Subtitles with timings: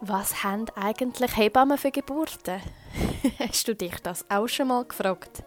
[0.00, 2.60] Was haben eigentlich Hebammen für Geburten?
[3.40, 5.42] Hast du dich das auch schon mal gefragt?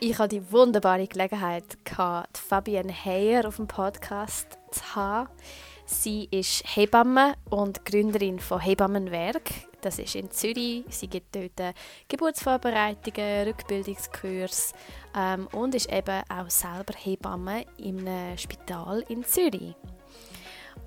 [0.00, 1.76] Ich hatte die wunderbare Gelegenheit,
[2.32, 5.28] Fabienne Heyer auf dem Podcast zu haben.
[5.84, 9.50] Sie ist Hebamme und Gründerin von Hebammenwerk.
[9.82, 10.84] Das ist in Zürich.
[10.88, 11.74] Sie gibt dort
[12.08, 14.72] Geburtsvorbereitungen, Rückbildungskurs
[15.14, 18.06] ähm, und ist eben auch selber Hebamme im
[18.38, 19.74] Spital in Zürich.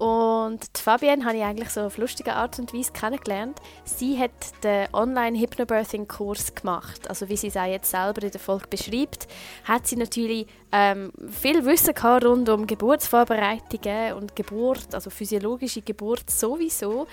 [0.02, 3.60] Und Fabienne habe ich eigentlich so auf lustige Art und Weise kennengelernt.
[3.84, 4.32] Sie hat
[4.64, 7.08] den Online-Hypnobirthing-Kurs gemacht.
[7.08, 9.28] Also wie sie es auch jetzt selber in der Folge beschreibt,
[9.64, 16.32] hat sie natürlich ähm, viel Wissen gehabt rund um Geburtsvorbereitungen und Geburt, also physiologische Geburt
[16.32, 17.06] sowieso,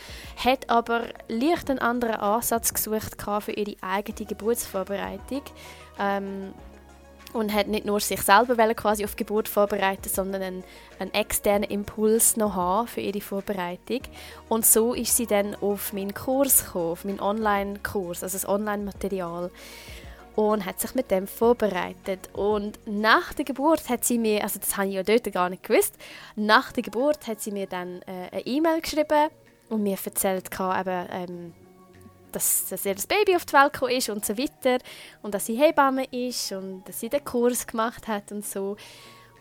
[0.42, 5.42] hat aber leicht einen anderen Ansatz gesucht für ihre eigene Geburtsvorbereitung.
[5.98, 6.54] Ähm,
[7.32, 10.64] und hat nicht nur sich selber quasi auf Geburt vorbereiten, sondern einen,
[10.98, 14.00] einen, externen Impuls noch haben für ihre Vorbereitung.
[14.48, 19.50] Und so ist sie dann auf meinen Kurs gekommen, auf meinen Online-Kurs, also das Online-Material
[20.38, 22.30] und hat sich mit dem vorbereitet.
[22.32, 25.64] Und nach der Geburt hat sie mir, also das habe ich ja dort gar nicht
[25.64, 25.96] gewusst,
[26.36, 29.30] nach der Geburt hat sie mir dann äh, eine E-Mail geschrieben
[29.68, 31.54] und mir erzählt, eben, ähm,
[32.32, 34.78] dass, dass ihr das Baby auf die Welt gekommen ist und so weiter
[35.22, 38.76] und dass sie Hebamme ist und dass sie den Kurs gemacht hat und so.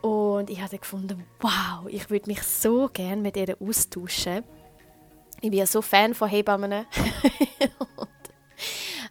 [0.01, 4.43] Und ich habe gefunden, wow, ich würde mich so gerne mit ihr austauschen.
[5.41, 6.71] Ich bin ja so Fan von Hebammen.
[7.97, 8.09] und,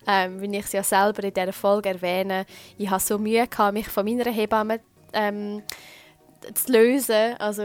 [0.06, 2.46] ähm, wie ich es ja selber in dieser Folge erwähne,
[2.78, 4.80] ich habe so Mühe gehabt, mich von meiner Hebamme
[5.12, 5.62] ähm,
[6.54, 7.34] zu lösen.
[7.38, 7.62] Also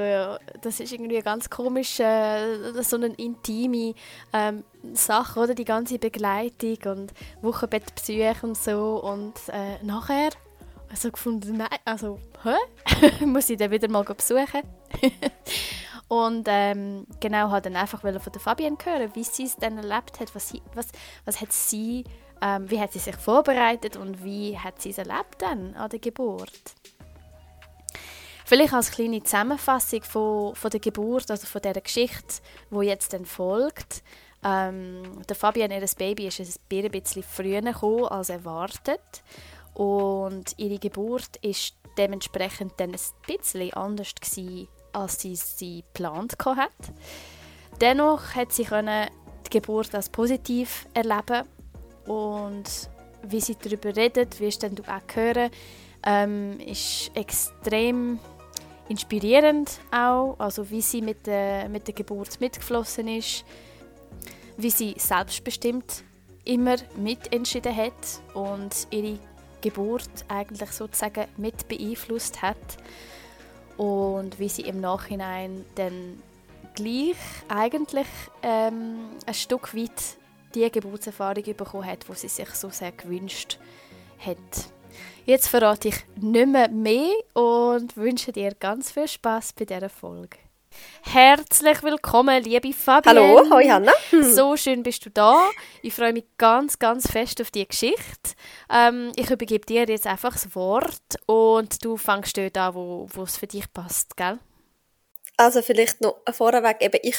[0.61, 3.93] das ist irgendwie eine ganz komische, so eine intime
[4.33, 5.55] ähm, Sache, oder?
[5.55, 9.01] Die ganze Begleitung und Wochenbettbesuche und so.
[9.03, 10.29] Und äh, nachher
[10.91, 13.25] also gefunden, nein, also, hä?
[13.25, 14.61] Muss ich dann wieder mal besuchen?
[16.09, 20.19] und ähm, genau, hat dann einfach von der Fabienne hören, wie sie es dann erlebt
[20.19, 20.87] hat, was, sie, was,
[21.23, 22.03] was hat sie,
[22.41, 25.99] ähm, wie hat sie sich vorbereitet und wie hat sie es erlebt dann an der
[25.99, 26.75] Geburt.
[28.51, 33.25] Vielleicht als kleine Zusammenfassung von, von der Geburt, also von dieser Geschichte, die jetzt dann
[33.25, 34.03] folgt.
[34.43, 39.23] Ähm, der Fabian, ihr Baby, ist ein bisschen früher gekommen als erwartet.
[39.73, 46.71] Und ihre Geburt ist dementsprechend dann ein bisschen anders gewesen, als sie sie geplant hat.
[47.79, 51.47] Dennoch hat sie die Geburt als positiv erleben
[52.05, 52.65] und
[53.23, 55.51] wie sie darüber redet, wirst du auch hören,
[56.05, 58.19] ähm, ist extrem
[58.89, 63.45] inspirierend auch, also wie sie mit der, mit der Geburt mitgeflossen ist,
[64.57, 66.03] wie sie selbstbestimmt
[66.43, 67.93] immer mitentschieden hat
[68.33, 69.19] und ihre
[69.61, 72.57] Geburt eigentlich sozusagen mit beeinflusst hat
[73.77, 76.21] und wie sie im Nachhinein dann
[76.73, 78.07] gleich eigentlich
[78.41, 80.17] ähm, ein Stück weit
[80.55, 83.57] die Geburtserfahrung bekommen hat, die sie sich so sehr gewünscht
[84.19, 84.37] hat.
[85.25, 90.37] Jetzt verrate ich nicht mehr, mehr und wünsche dir ganz viel Spaß bei dieser Folge.
[91.03, 93.19] Herzlich willkommen, liebe Fabienne.
[93.19, 93.91] Hallo, hoi Hanna.
[94.09, 94.23] Hm.
[94.23, 95.47] So schön bist du da.
[95.83, 98.31] Ich freue mich ganz, ganz fest auf die Geschichte.
[98.73, 103.23] Ähm, ich übergebe dir jetzt einfach das Wort und du fängst dort an, wo, wo
[103.23, 104.39] es für dich passt, gell?
[105.37, 107.17] Also vielleicht noch vorweg, eben ich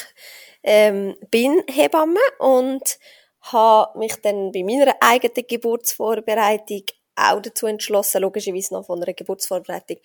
[0.63, 2.97] ähm, bin Hebamme und
[3.41, 6.83] habe mich dann bei meiner eigenen Geburtsvorbereitung
[7.15, 9.97] auch dazu entschlossen, logischerweise noch von einer Geburtsvorbereitung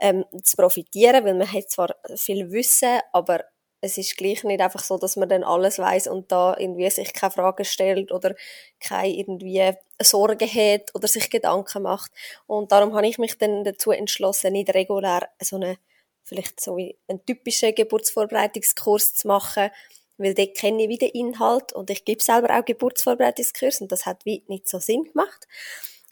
[0.00, 3.44] ähm, zu profitieren, weil man hat zwar viel Wissen, aber
[3.82, 7.12] es ist gleich nicht einfach so, dass man dann alles weiß und da irgendwie sich
[7.14, 8.34] keine Fragen stellt oder
[8.78, 12.12] keine irgendwie Sorgen hat oder sich Gedanken macht.
[12.46, 15.78] Und darum habe ich mich dann dazu entschlossen, nicht regulär so eine,
[16.22, 19.70] vielleicht so einen typischen Geburtsvorbereitungskurs zu machen,
[20.18, 24.26] weil dort kenne ich wieder Inhalt und ich gebe selber auch Geburtsvorbereitungskurs und das hat
[24.26, 25.46] wie nicht so Sinn gemacht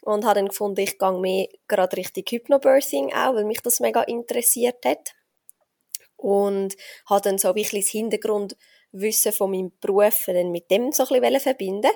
[0.01, 4.01] und habe dann gefunden, ich gehe mehr gerade richtig Hypnobirthing auch, weil mich das mega
[4.03, 5.13] interessiert hat.
[6.15, 6.75] Und
[7.09, 11.21] habe dann so ein bisschen das Hintergrundwissen von meinem Beruf dann mit dem so ein
[11.21, 11.91] bisschen verbinden.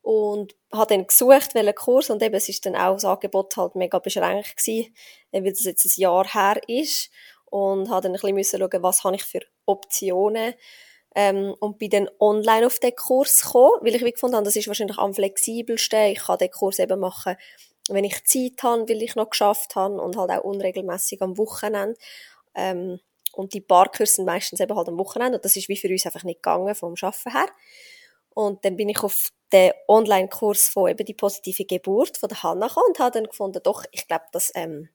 [0.00, 2.10] Und habe dann gesucht, welchen Kurs.
[2.10, 4.94] Und eben, es ist dann auch das Angebot halt mega beschränkt gewesen,
[5.32, 7.10] weil das jetzt ein Jahr her ist.
[7.46, 10.54] Und habe dann ein bisschen schauen, was habe ich für Optionen
[11.14, 14.56] ähm, und bin dann online auf den Kurs gekommen, weil ich wie gefunden habe, das
[14.56, 16.12] ist wahrscheinlich am flexibelsten.
[16.12, 17.36] Ich kann den Kurs eben machen,
[17.88, 21.98] wenn ich Zeit habe, weil ich noch geschafft habe und halt auch unregelmäßig am Wochenende.
[22.54, 23.00] Ähm,
[23.32, 26.06] und die Barkurse sind meistens eben halt am Wochenende und das ist wie für uns
[26.06, 27.46] einfach nicht gegangen vom Schaffen her.
[28.34, 32.68] Und dann bin ich auf den Online-Kurs von eben die positive Geburt von der Hanna
[32.68, 34.88] gekommen und habe dann gefunden, doch, ich glaube, das, ähm,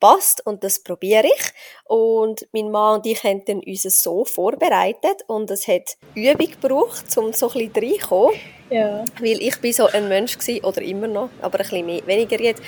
[0.00, 1.52] passt und das probiere ich.
[1.84, 7.04] Und mein Mann und ich haben dann uns so vorbereitet und es hat Übung gebraucht,
[7.16, 8.34] um so ein bisschen reinzukommen.
[8.70, 9.04] Ja.
[9.20, 12.40] Weil ich bin so ein Mensch gewesen, oder immer noch, aber ein bisschen mehr, weniger
[12.40, 12.62] jetzt,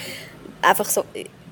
[0.63, 1.05] einfach so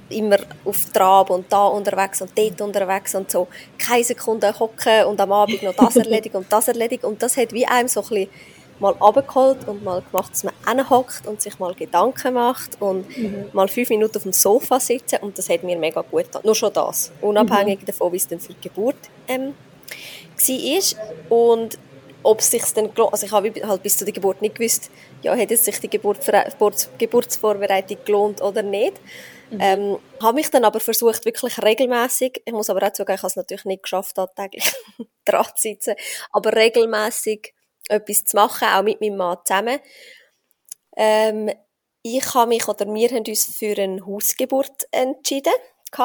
[0.08, 5.20] immer auf Trab und da unterwegs und dort unterwegs und so keine Sekunde hocken und
[5.20, 8.08] am Abend noch das erledigen und das erledigen und das hat wie einem so ein
[8.08, 8.30] bisschen
[8.78, 13.46] mal abgeholt und mal gemacht, dass man hinhockt und sich mal Gedanken macht und mhm.
[13.52, 16.42] mal fünf Minuten auf dem Sofa sitzen und das hat mir mega gut getan.
[16.44, 17.86] Nur schon das, unabhängig mhm.
[17.86, 18.96] davon, wie es dann für die Geburt
[19.28, 19.54] ähm,
[20.36, 21.38] war.
[21.38, 21.78] Und
[22.22, 24.90] ob es sich dann also ich habe halt bis zu der Geburt nicht gewusst,
[25.22, 26.18] ja, hat es sich die Geburt,
[26.98, 29.00] Geburtsvorbereitung gelohnt oder nicht.
[29.50, 29.58] Mhm.
[29.60, 33.28] Ähm, habe mich dann aber versucht, wirklich regelmäßig, ich muss aber auch zugeben, ich habe
[33.28, 34.72] es natürlich nicht geschafft, da täglich
[35.24, 35.94] dran zu sitzen,
[36.32, 37.54] aber regelmäßig
[37.88, 39.78] etwas zu machen, auch mit meinem Mann zusammen.
[40.96, 41.50] Ähm,
[42.02, 45.52] ich habe mich, oder wir haben uns für eine Hausgeburt entschieden.
[45.92, 45.98] Ich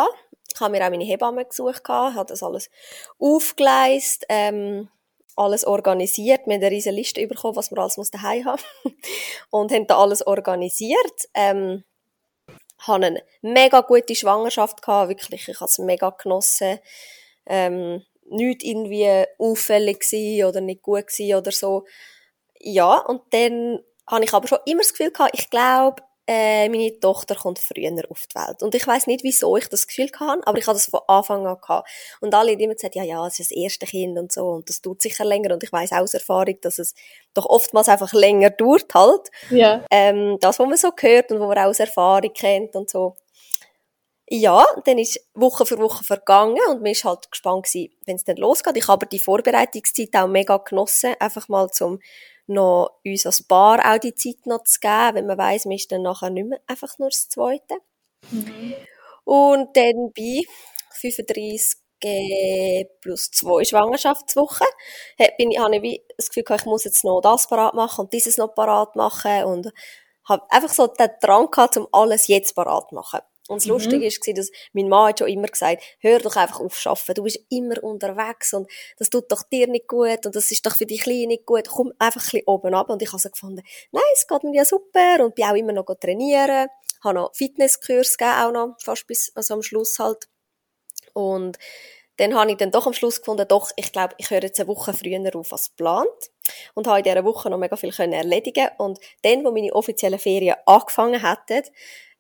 [0.60, 2.70] habe mir auch meine Hebamme gesucht, habe das alles
[3.20, 4.90] aufgeleistet, ähm,
[5.36, 6.42] alles organisiert.
[6.46, 8.62] Wir haben eine riesige Liste bekommen, was wir alles daheim haben
[9.50, 11.30] und haben da alles organisiert.
[11.34, 11.84] Ähm,
[12.80, 16.80] habe eine mega gute Schwangerschaft gehabt, wirklich, ich habe es mega genossen.
[17.46, 21.86] Ähm, nicht irgendwie auffällig gewesen oder nicht gut gewesen oder so.
[22.60, 26.98] Ja, und dann habe ich aber schon immer das Gefühl gehabt, ich glaube, äh, meine
[27.00, 28.62] Tochter kommt früher auf die Welt.
[28.62, 31.46] Und ich weiß nicht, wieso ich das Gefühl hatte, aber ich hatte das von Anfang
[31.48, 31.90] an gehabt.
[32.22, 34.70] Und alle haben immer gesagt, ja, ja, es ist das erste Kind und so, und
[34.70, 35.54] das dauert sicher länger.
[35.54, 36.94] Und ich weiß aus Erfahrung, dass es
[37.34, 39.30] doch oftmals einfach länger dauert halt.
[39.50, 39.84] Ja.
[39.90, 43.16] Ähm, das, was man so hört und wo man aus Erfahrung kennt und so.
[44.34, 48.24] Ja, dann ist Woche für Woche vergangen und man ist halt gespannt gewesen, wenn es
[48.24, 48.78] dann losgeht.
[48.78, 52.00] Ich habe die Vorbereitungszeit auch mega genossen, einfach mal zum
[52.48, 55.92] noch uns als Paar auch die Zeit noch zu geben, wenn man weiß, man ist
[55.92, 57.80] dann nachher nicht mehr einfach nur das Zweite.
[58.30, 58.74] Mhm.
[59.26, 60.44] Und dann bei
[60.94, 61.78] 35
[63.02, 64.68] plus zwei Schwangerschaftswochen
[65.38, 68.14] bin ich, habe ich wie das Gefühl, ich muss jetzt noch das parat machen und
[68.14, 69.74] dieses noch parat machen und
[70.24, 73.20] habe einfach so den Drang gehabt, um alles jetzt parat zu machen.
[73.52, 73.74] Und das mhm.
[73.74, 77.14] Lustige war, dass mein Mann hat schon immer gesagt, hör doch einfach auf schaffen.
[77.16, 80.78] Du bist immer unterwegs und das tut doch dir nicht gut und das ist doch
[80.78, 81.68] für die Kleine nicht gut.
[81.68, 82.90] Komm einfach ein bisschen oben ab.
[82.90, 83.62] Und ich habe so gefunden,
[83.92, 86.70] nein, es geht mir ja super und bin auch immer noch trainieren.
[87.04, 90.30] Habe noch Fitnesskurs gegeben, auch noch, fast bis, also am Schluss halt.
[91.12, 91.58] Und
[92.16, 94.70] dann habe ich dann doch am Schluss gefunden, doch, ich glaube, ich höre jetzt eine
[94.70, 96.08] Woche früher auf als geplant
[96.74, 100.56] und habe in dieser Woche noch mega viel erledigen Und dann, wo meine offiziellen Ferien
[100.66, 101.64] angefangen hatten,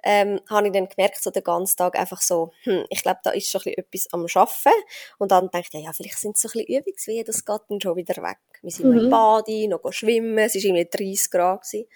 [0.04, 3.32] ähm, habe ich dann gemerkt, so den ganzen Tag einfach so, hm, ich glaube, da
[3.32, 4.72] ist schon ein bisschen etwas am Schaffen.
[5.18, 7.82] Und dann dachte ich, ja, vielleicht sind es so ein bisschen Übungswehen, das geht dann
[7.82, 8.38] schon wieder weg.
[8.62, 8.96] Wir sind mhm.
[8.96, 11.62] noch im Bade, noch schwimmen, es war irgendwie 30 Grad.
[11.62, 11.88] Gewesen.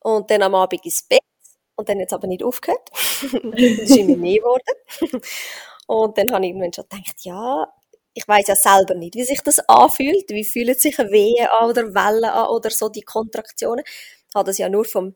[0.00, 1.20] Und dann am Abend ins Bett.
[1.74, 2.88] Und dann es aber nicht aufgehört.
[3.20, 5.20] das ist immer mehr geworden.
[5.86, 7.72] Und dann habe ich irgendwann schon gedacht, ja,
[8.14, 10.30] ich weiß ja selber nicht, wie sich das anfühlt.
[10.30, 13.84] Wie fühlt sich eine Wehe an oder Wellen an oder so die Kontraktionen.
[13.86, 15.14] Ich habe das ja nur vom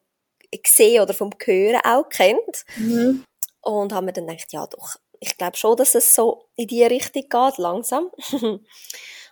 [0.51, 2.65] gesehen oder vom Hören auch kennt.
[2.77, 3.25] Mhm.
[3.63, 6.83] Und haben mir dann gedacht, ja doch, ich glaube schon, dass es so in die
[6.83, 8.11] Richtung geht, langsam.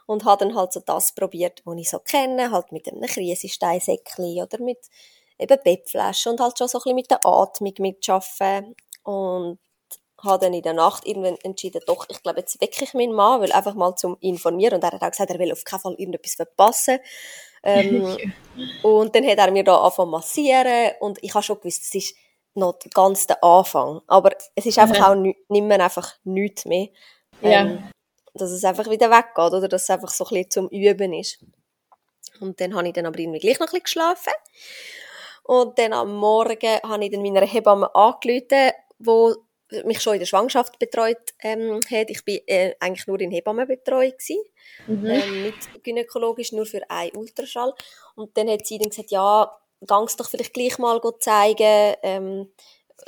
[0.06, 4.42] und habe dann halt so das probiert, was ich so kenne, halt mit einem Krisensteinsäckchen
[4.42, 4.78] oder mit
[5.38, 8.74] eben Bettflaschen und halt schon so ein bisschen mit der Atmung mitschaffen.
[9.02, 9.58] Und
[10.22, 13.52] habe dann in der Nacht irgendwann entschieden, doch, ich glaube, jetzt wirklich meinen Mann, weil
[13.52, 14.74] einfach mal zum informieren.
[14.74, 16.98] Und er hat auch gesagt, er will auf keinen Fall irgendetwas verpassen.
[17.62, 18.16] Ähm,
[18.82, 22.14] und dann hat er mir da angefangen massieren und ich habe schon gewusst, es ist
[22.54, 24.00] noch ganz der Anfang.
[24.06, 26.88] Aber es ist einfach auch nicht, nicht mehr einfach nichts mehr.
[27.42, 27.90] Ähm, ja.
[28.34, 31.44] Dass es einfach wieder weggeht oder dass es einfach so ein bisschen zum Üben ist.
[32.40, 34.32] Und dann habe ich dann aber irgendwie gleich noch ein bisschen geschlafen.
[35.44, 39.34] Und dann am Morgen habe ich dann meiner Hebamme angerufen, wo
[39.84, 42.10] mich schon in der Schwangerschaft betreut ähm, hat.
[42.10, 44.42] Ich bin äh, eigentlich nur in Hebammenbetreuung gewesen,
[44.86, 45.06] mhm.
[45.06, 47.74] ähm, nicht gynäkologisch, nur für einen Ultraschall.
[48.14, 49.50] Und dann hat sie dann gesagt, ja,
[49.86, 52.50] gang's doch vielleicht gleich mal zeigen, ähm,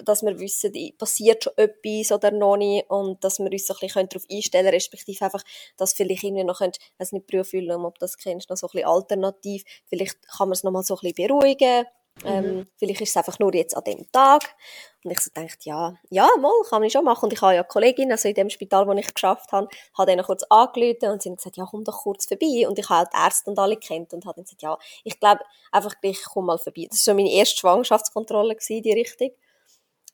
[0.05, 3.81] dass wir wissen, passiert schon etwas oder noch nicht und dass wir uns so ein
[3.81, 5.43] bisschen darauf einstellen können, respektive einfach,
[5.76, 8.88] dass vielleicht irgendwie noch, könnt, weiß nicht, Prüffüllung, ob das kennst, noch so ein bisschen
[8.88, 11.87] alternativ, vielleicht kann man es noch mal so ein bisschen beruhigen
[12.25, 12.67] ähm, mhm.
[12.77, 14.55] Vielleicht ist es einfach nur jetzt an dem Tag.
[15.03, 17.25] Und ich so dachte, ja, ja, mal, kann ich schon machen.
[17.25, 20.15] Und ich habe ja eine Kollegin, also in dem Spital, wo ich geschafft habe, habe
[20.15, 22.69] dann kurz angerufen und sie haben gesagt, ja, komm doch kurz vorbei.
[22.69, 25.19] Und ich habe halt die Ärzte und alle kennt und habe dann gesagt, ja, ich
[25.19, 25.41] glaube,
[25.73, 26.87] einfach gleich, komm mal vorbei.
[26.91, 29.31] Das war so meine erste Schwangerschaftskontrolle gewesen, die Richtung.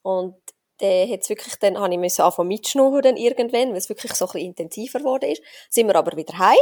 [0.03, 0.37] Und
[0.79, 4.27] dann hat's wirklich, dann habe ich müssen anfangen mitschnurren dann irgendwann, weil es wirklich so
[4.27, 5.43] ein bisschen intensiver geworden ist.
[5.71, 6.57] Sind wir aber wieder heim.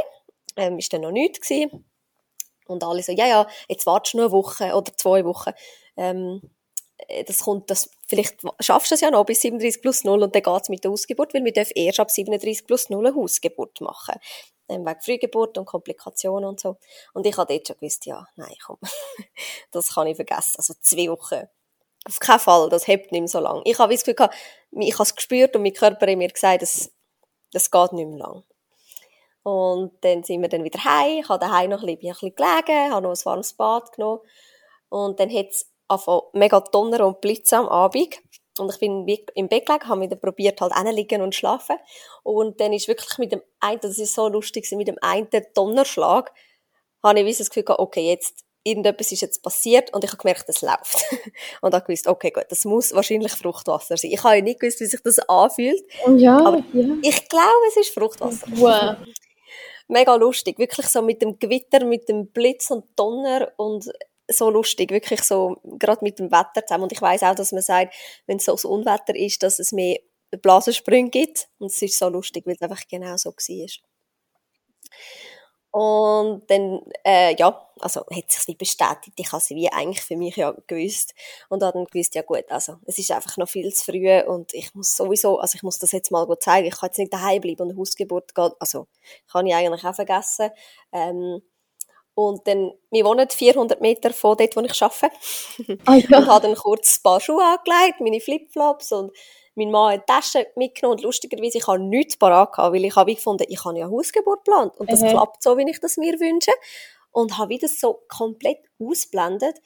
[0.57, 1.85] Ähm, ist dann noch nichts gewesen.
[2.67, 5.53] Und alle so, ja, ja, jetzt wartest du nur eine Woche oder zwei Wochen.
[5.97, 6.41] Ähm,
[7.09, 10.35] äh, das kommt, das vielleicht schaffst du es ja noch bis 37 plus 0 und
[10.35, 13.17] dann geht es mit der Hausgeburt, weil wir dürfen erst ab 37 plus 0 eine
[13.17, 14.15] Hausgeburt machen.
[14.69, 16.79] Ähm, wegen Frühgeburt und Komplikationen und so.
[17.13, 18.79] Und ich habe dort schon gewusst, ja, nein, komm,
[19.73, 20.55] das kann ich vergessen.
[20.57, 21.47] Also zwei Wochen.
[22.07, 23.63] Auf keinen Fall, das hebt nicht mehr so lange.
[23.65, 24.29] Ich habe das Gefühl
[24.81, 26.91] ich habe es gespürt und mein Körper hat mir gesagt, das,
[27.53, 28.45] das geht nicht mehr lang.
[29.45, 31.21] Und dann sind wir dann wieder heim.
[31.21, 34.21] Ich habe daheim noch ein bisschen, gelegen, habe noch ein warmes Bad genommen.
[34.89, 35.71] Und dann hat es
[36.33, 38.19] mega Donner und Blitz am Abend.
[38.59, 41.77] Und ich bin im Bett gelegen, habe wieder probiert, halt liegen und schlafen.
[42.23, 46.33] Und dann ist wirklich mit dem einen, das ist so lustig, mit dem einen Donnerschlag,
[47.03, 50.49] habe ich das Gefühl gehabt, okay, jetzt, irgendetwas ist jetzt passiert und ich habe gemerkt,
[50.49, 51.05] es läuft.
[51.61, 54.13] und habe gewusst, okay, gut, das muss wahrscheinlich Fruchtwasser sein.
[54.13, 55.83] Ich habe ja nicht gewusst, wie sich das anfühlt.
[56.17, 56.95] Ja, aber ja.
[57.03, 58.47] ich glaube, es ist Fruchtwasser.
[58.53, 58.97] Wow.
[59.89, 63.91] Mega lustig, wirklich so mit dem Gewitter, mit dem Blitz und Donner und
[64.29, 66.85] so lustig, wirklich so, gerade mit dem Wetter zusammen.
[66.85, 67.95] Und ich weiß auch, dass man sagt,
[68.27, 69.99] wenn es so ein Unwetter ist, dass es mehr
[70.31, 71.49] Blasensprünge gibt.
[71.59, 73.69] Und es ist so lustig, weil es einfach genau so war.
[75.75, 79.15] Und dann, äh, ja, also hat sich nicht bestätigt.
[79.17, 81.17] Ich habe sie wie eigentlich für mich ja gewusst.
[81.49, 84.55] Und habe dann gewusst, ja gut, also es ist einfach noch viel zu früh und
[84.55, 86.69] ich muss sowieso, also ich muss das jetzt mal zeigen.
[86.69, 88.53] Ich kann jetzt nicht daheim bleiben und eine Hausgeburt gehen.
[88.61, 88.87] Also
[89.27, 90.51] kann ich eigentlich auch vergessen.
[90.93, 91.43] Ähm,
[92.15, 95.11] und dann, wir wohnen 400 Meter von dort, wo ich arbeite.
[95.87, 96.19] Ah, ja.
[96.19, 99.11] und habe dann kurz ein paar Schuhe angelegt, meine Flipflops und
[99.55, 103.15] mein Mann hat Tasche mitgenommen und lustigerweise, ich habe nichts parat gehabt, weil ich habe
[103.15, 105.09] gefunden, ich habe ja Hausgeburt geplant und das Mhm.
[105.09, 106.53] klappt so, wie ich das mir wünsche.
[107.13, 109.57] Und habe wieder so komplett ausblendet,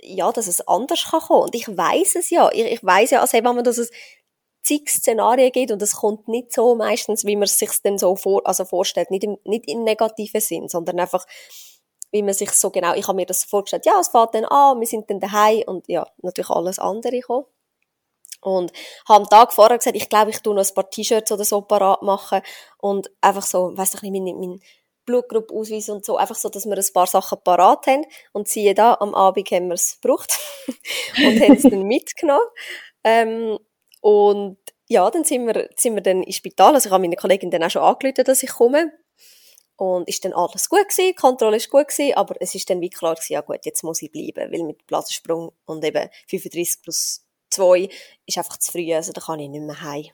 [0.00, 1.42] ja, dass es anders kann kommen.
[1.42, 2.50] Und ich weiß es ja.
[2.52, 3.90] Ich, ich weiß ja als Hebamme, dass es
[4.64, 8.16] zig Szenarien gibt und es kommt nicht so meistens, wie man es sich dann so
[8.16, 9.12] vor, also vorstellt.
[9.12, 11.24] Nicht im, nicht im negativen Sinn, sondern einfach,
[12.10, 14.44] wie man sich so genau, ich habe mir das so vorgestellt, ja, es fährt dann
[14.44, 17.46] an, wir sind dann daheim und ja, natürlich alles andere gekommen.
[18.42, 18.72] Und
[19.08, 21.62] habe am Tag vorher gesagt, ich glaube, ich tue noch ein paar T-Shirts oder so
[21.62, 22.42] parat machen
[22.78, 24.60] und einfach so, weiss ich nicht, mein, mein
[25.06, 28.04] Blutgruppenausweis und so, einfach so, dass wir ein paar Sachen parat haben.
[28.32, 30.38] Und siehe da, am Abend haben wir es gebraucht
[31.16, 32.46] und haben es dann mitgenommen.
[33.04, 33.58] Ähm,
[34.00, 34.58] und
[34.88, 36.74] ja, dann sind wir, sind wir dann ins Spital.
[36.74, 38.92] Also ich habe meine Kollegin dann auch schon angerufen, dass ich komme.
[39.76, 42.80] Und ist dann alles gut gewesen, die Kontrolle ist gut gewesen, aber es ist dann
[42.80, 46.82] wie klar gewesen, ja gut, jetzt muss ich bleiben, weil mit Blasensprung und eben 35
[46.82, 47.88] plus 2
[48.26, 50.06] ist einfach zu früh, also da kann ich nicht mehr heim.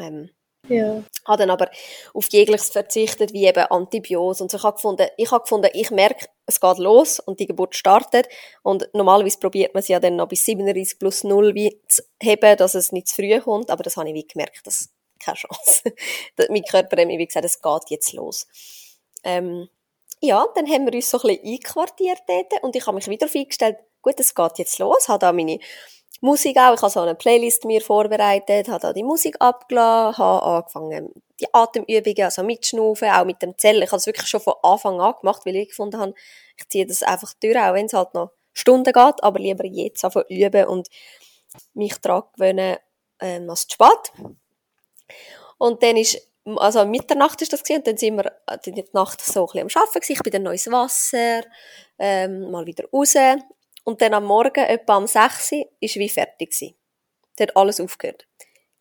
[0.00, 0.30] Ähm,
[0.68, 1.02] Ja.
[1.26, 1.70] habe dann aber
[2.14, 4.58] auf jegliches verzichtet, wie eben Antibiosen und so.
[4.58, 8.28] Ich habe gefunden, ich habe gefunden, ich merke, es geht los und die Geburt startet
[8.62, 12.56] und normalerweise probiert man es ja dann noch bis 37 plus 0 wie zu heben,
[12.56, 14.90] dass es nicht zu früh kommt, aber das habe ich wie gemerkt, das
[15.20, 15.82] keine Chance.
[16.50, 18.46] mein Körper hat mir wie gesagt, es geht jetzt los.
[19.24, 19.68] Ähm,
[20.20, 23.26] ja, dann haben wir uns so ein bisschen einquartiert dort und ich habe mich wieder
[23.26, 25.58] auf eingestellt, gut, es geht jetzt los, habe da meine
[26.20, 30.42] Musik auch, ich habe so eine Playlist mir vorbereitet, habe da die Musik abgelassen, habe
[30.42, 33.82] angefangen, die Atemübungen, also mitschnaufen, auch mit dem Zellen.
[33.82, 36.14] Ich habe es wirklich schon von Anfang an gemacht, weil ich gefunden habe,
[36.56, 40.04] ich ziehe das einfach durch, auch wenn es halt noch Stunden geht, aber lieber jetzt
[40.04, 40.88] einfach üben und
[41.74, 42.76] mich daran gewöhnen,
[43.20, 44.12] ähm, als zu spät.
[45.58, 46.20] Und dann ist,
[46.56, 49.60] also Mitternacht ist das gewesen, und dann sind wir äh, die Nacht so ein bisschen
[49.76, 50.12] am Arbeiten gewesen.
[50.12, 51.42] Ich bin dann ins Wasser,
[51.98, 53.14] ähm, mal wieder raus.
[53.88, 56.76] Und dann am Morgen, etwa am 6 Uhr, ist wie fertig gewesen.
[57.36, 58.28] Da hat alles aufgehört.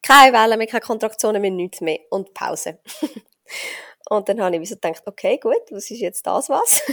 [0.02, 2.00] Keine Wellen mehr, keine Kontraktionen mehr, nichts mehr.
[2.10, 2.80] Und Pause.
[4.10, 6.84] und dann habe ich so gedacht, okay, gut, was ist jetzt das was?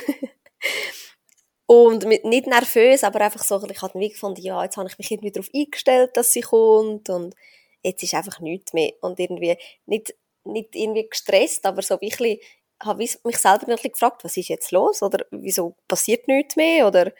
[1.67, 4.97] und mit, nicht nervös, aber einfach so, ich habe wie gefunden, ja, jetzt habe ich
[4.97, 7.35] mich irgendwie darauf eingestellt, dass sie kommt und
[7.83, 8.93] jetzt ist einfach nichts mehr.
[9.01, 9.57] Und irgendwie
[9.87, 12.41] nicht, nicht irgendwie gestresst, aber so wirklich,
[12.81, 15.03] habe ich mich selber ein bisschen gefragt, was ist jetzt los?
[15.03, 16.87] Oder wieso passiert nichts mehr?
[16.87, 17.13] Oder,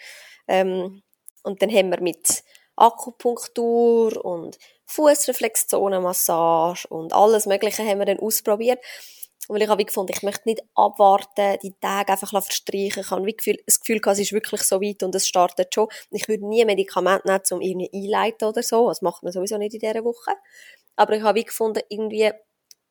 [0.49, 1.03] ähm,
[1.43, 2.43] und dann haben wir mit
[2.77, 8.79] Akupunktur und Fußreflexzonenmassage und alles Mögliche haben wir dann ausprobiert.
[9.49, 13.03] Weil ich habe gefunden, ich möchte nicht abwarten, die Tage einfach verstreichen.
[13.03, 13.31] Ich habe
[13.67, 15.89] das Gefühl gehabt, es ist wirklich so weit und es startet schon.
[16.11, 18.89] Ich würde nie Medikamente nehmen, um irgendwie einleiten oder so.
[18.89, 20.33] Das macht man sowieso nicht in dieser Woche.
[20.97, 22.33] Aber ich habe gefunden, irgendwie,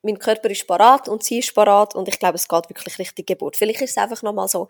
[0.02, 3.26] mein Körper ist parat und sie ist parat und ich glaube, es geht wirklich Richtung
[3.26, 3.56] Geburt.
[3.56, 4.68] Vielleicht ist es einfach nochmal so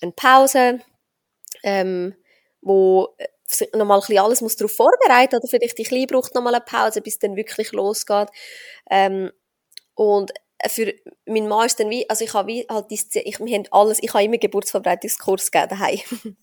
[0.00, 0.80] eine Pause,
[1.62, 2.14] ähm,
[2.60, 3.14] wo
[3.46, 6.64] sich nochmal ein bisschen alles muss darauf vorbereiten oder vielleicht die Kleine braucht nochmal eine
[6.64, 8.28] Pause, bis es dann wirklich losgeht.
[8.90, 9.30] Ähm,
[9.94, 10.32] und
[10.68, 10.94] für
[11.26, 13.98] mein Mann ist dann wie, also ich habe wie halt die, ich, wir haben alles,
[14.00, 16.00] ich habe immer Geburtsvorbereitungskurs gegeben daheim.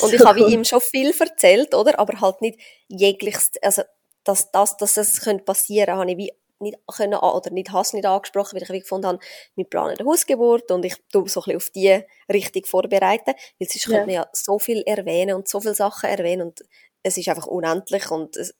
[0.00, 1.98] und ich habe wie ihm schon viel erzählt, oder?
[1.98, 3.82] Aber halt nicht jegliches, also,
[4.24, 8.06] dass, dass, dass das könnte passieren, habe ich wie nicht können, oder nicht, hast nicht
[8.06, 9.18] angesprochen, weil ich wie gefunden habe,
[9.56, 12.00] wir planen eine Hausgeburt und ich tue so ein bisschen auf die
[12.32, 13.90] Richtung vorbereiten, weil sonst Ja.
[13.90, 16.60] könnte man ja so viel erwähnen und so viele Sachen erwähnen und
[17.02, 18.54] es ist einfach unendlich und es,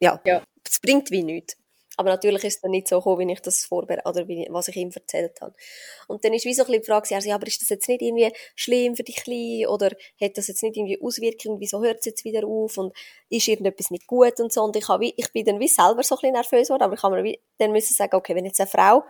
[0.00, 0.42] ja, Ja.
[0.68, 1.56] es bringt wie nichts.
[1.96, 4.68] Aber natürlich ist es dann nicht so gekommen, wie ich das vorbereitet, oder wie, was
[4.68, 5.54] ich ihm erzählt habe.
[6.08, 8.00] Und dann ist wie so ein bisschen die Frage, ja, aber ist das jetzt nicht
[8.00, 9.22] irgendwie schlimm für dich
[9.68, 12.94] oder hat das jetzt nicht irgendwie Auswirkungen, wieso hört es jetzt wieder auf, und
[13.28, 16.14] ist irgendetwas nicht gut und so, und ich, habe ich bin dann wie selber so
[16.16, 18.60] ein bisschen nervös geworden, aber ich habe mir wie, dann müssen sagen, okay, wenn jetzt
[18.60, 19.04] eine Frau,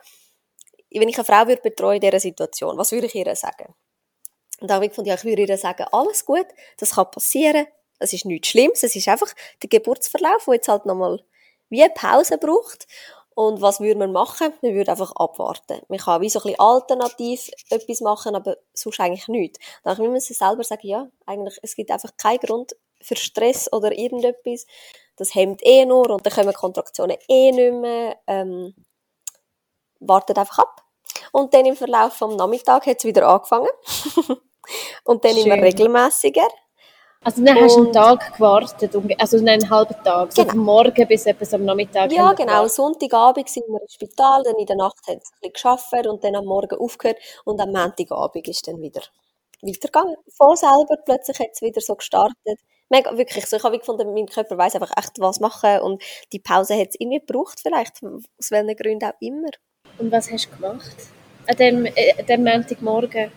[0.91, 3.75] wenn ich eine Frau würde betreuen in dieser Situation, was würde ich ihr sagen?
[4.61, 6.47] Und da habe ich gefunden, ja, ich würde ihr sagen, alles gut,
[6.79, 7.67] das kann passieren,
[7.99, 11.23] es ist nichts Schlimmes, es ist einfach der Geburtsverlauf, der jetzt halt nochmal
[11.73, 12.87] wie eine Pause braucht.
[13.35, 14.53] Und was würde man machen?
[14.61, 15.81] Man würde einfach abwarten.
[15.89, 19.59] Man kann wie so ein bisschen alternativ etwas machen, aber sonst eigentlich nichts.
[19.83, 23.91] Dann müssen sie selber sagen, ja, eigentlich, es gibt einfach keinen Grund für Stress oder
[23.91, 24.67] irgendetwas.
[25.17, 28.19] Das hemmt eh nur und dann kommen Kontraktionen eh nicht mehr.
[28.27, 28.75] Ähm,
[29.99, 30.85] wartet einfach ab.
[31.33, 33.71] Und dann im Verlauf vom Nachmittag hat es wieder angefangen.
[35.05, 35.65] und dann immer Schön.
[35.65, 36.49] regelmäßiger.
[37.25, 40.55] Also dann hast du einen Und- Tag gewartet, also einen halben Tag, so Genau.
[40.55, 42.11] vom Morgen bis etwas am Nachmittag.
[42.13, 42.67] Ja, haben genau.
[42.67, 46.25] Sonntagabend sind wir im Spital, dann in der Nacht hat es ein bisschen gearbeitet und
[46.25, 49.03] dann am Morgen aufgehört und am Montagabend ist dann wieder
[49.63, 50.17] weitergegangen.
[50.37, 52.59] Von selber plötzlich hat es wieder so gestartet.
[52.89, 53.57] Mega, wirklich so.
[53.57, 56.03] Ich habe gefunden, mein Körper weiß einfach echt, was machen und
[56.33, 59.49] die Pause hat es irgendwie gebraucht vielleicht, aus welchen Gründen auch immer.
[59.99, 60.97] Und was hast du gemacht?
[61.47, 63.31] An dem, äh, an dem Montagmorgen,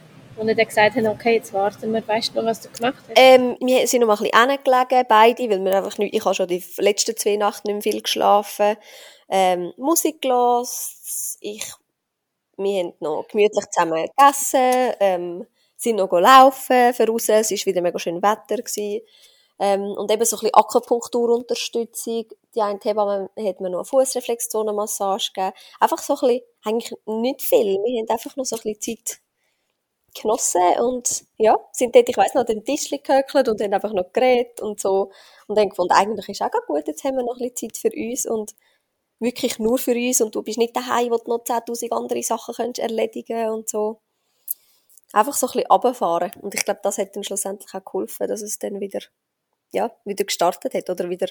[0.43, 2.07] wir dann gesagt haben, okay, jetzt warten wir.
[2.07, 3.15] Weißt du noch, was du gemacht hast?
[3.15, 6.35] Ähm, wir sind noch mal ein bisschen hingelegen, beide, weil wir einfach nicht, ich habe
[6.35, 8.77] schon die letzten zwei Nächte nicht mehr viel geschlafen.
[9.29, 10.67] Ähm, Musik gehört,
[11.39, 11.65] ich,
[12.57, 17.81] wir haben noch gemütlich zusammen gegessen, ähm, sind noch laufen für raus, es war wieder
[17.81, 18.57] mega schön Wetter.
[18.57, 19.01] Gewesen.
[19.57, 22.25] Ähm, und eben so ein bisschen Akupunkturunterstützung.
[22.53, 25.53] Die eine Hebamme hat mir noch eine Fußreflexzonenmassage gegeben.
[25.79, 27.77] Einfach so ein bisschen, eigentlich nicht viel.
[27.83, 29.19] Wir haben einfach noch so ein bisschen Zeit
[30.19, 33.93] genossen und ja, sind dort, ich weiss noch, an dem Tisch gehöckelt und haben einfach
[33.93, 35.11] noch geredet und so.
[35.47, 37.77] Und dann gefunden, eigentlich ist auch ganz gut, jetzt haben wir noch ein bisschen Zeit
[37.77, 38.55] für uns und
[39.19, 42.55] wirklich nur für uns und du bist nicht daheim, wo du noch 10'000 andere Sachen
[42.55, 44.01] könntest erledigen und so.
[45.13, 46.31] Einfach so ein bisschen runterfahren.
[46.41, 48.99] Und ich glaube, das hat dann schlussendlich auch geholfen, dass es dann wieder,
[49.71, 51.27] ja, wieder gestartet hat oder wieder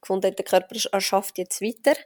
[0.00, 1.98] gefunden hat, der Körper er schafft jetzt weiter.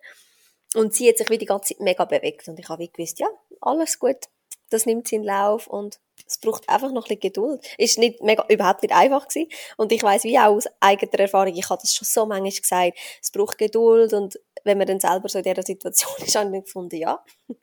[0.75, 3.19] Und sie hat sich wie die ganze Zeit mega bewegt und ich habe wie gewusst,
[3.19, 3.29] ja,
[3.61, 4.27] alles gut,
[4.71, 7.67] das nimmt seinen Lauf und es braucht einfach noch ein bisschen Geduld.
[7.79, 9.49] Ist nicht mega, überhaupt nicht einfach gewesen.
[9.77, 12.99] Und ich weiß wie auch aus eigener Erfahrung, ich habe das schon so manchmal gesagt,
[13.23, 16.65] es braucht Geduld und wenn man dann selber so in dieser Situation ist, habe ich
[16.65, 17.25] gefunden, ja,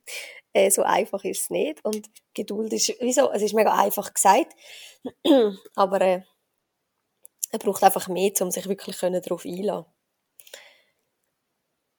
[0.54, 1.84] äh, so einfach ist es nicht.
[1.86, 4.54] Und Geduld ist, wieso, es ist mega einfach gesagt,
[5.76, 6.22] aber äh,
[7.52, 9.95] er braucht einfach mehr, um sich wirklich darauf einlassen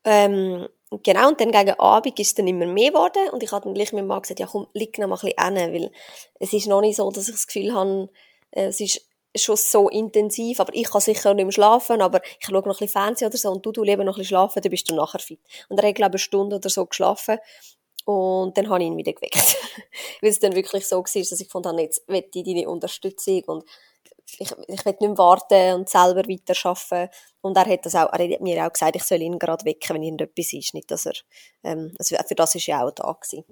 [0.07, 0.69] ähm,
[1.03, 3.29] genau, und dann gegen Abend ist es dann immer mehr geworden.
[3.33, 5.57] Und ich habe dann gleich meinem Mann gesagt, ja komm, lieg noch mal ein bisschen
[5.57, 5.90] hin, weil
[6.38, 8.09] es ist noch nicht so, dass ich das Gefühl habe,
[8.53, 9.03] äh, es ist
[9.35, 12.71] schon so intensiv, aber ich kann sicher nicht mehr schlafen, aber ich schaue noch ein
[12.71, 13.51] bisschen Fernsehen oder so.
[13.51, 15.40] Und du, du lieber noch ein bisschen schlafen, dann bist du nachher fit.
[15.69, 17.38] Und er hat, glaube ich, eine Stunde oder so geschlafen.
[18.05, 19.57] Und dann habe ich ihn wieder geweckt.
[20.21, 23.42] weil es dann wirklich so war, dass ich habe, jetzt will ich deine Unterstützung.
[23.47, 23.64] Und
[24.38, 27.14] ich, ich will nicht mehr warten und selber weiterarbeiten.
[27.40, 29.94] Und er hat das auch, er hat mir auch gesagt, ich soll ihn gerade wecken,
[29.94, 30.74] wenn irgendetwas ist.
[30.74, 31.14] Nicht, dass er,
[31.62, 33.44] ähm, also für das ist ja auch da gewesen.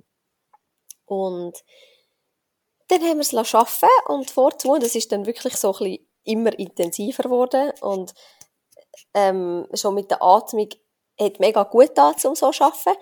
[1.07, 1.63] Und
[2.89, 6.59] dann haben wir es arbeiten und vorzu, das ist dann wirklich so ein bisschen immer
[6.59, 8.15] intensiver geworden und
[9.13, 10.69] ähm, schon mit der Atmung
[11.21, 12.99] hat mega gut getan, um so zu arbeiten.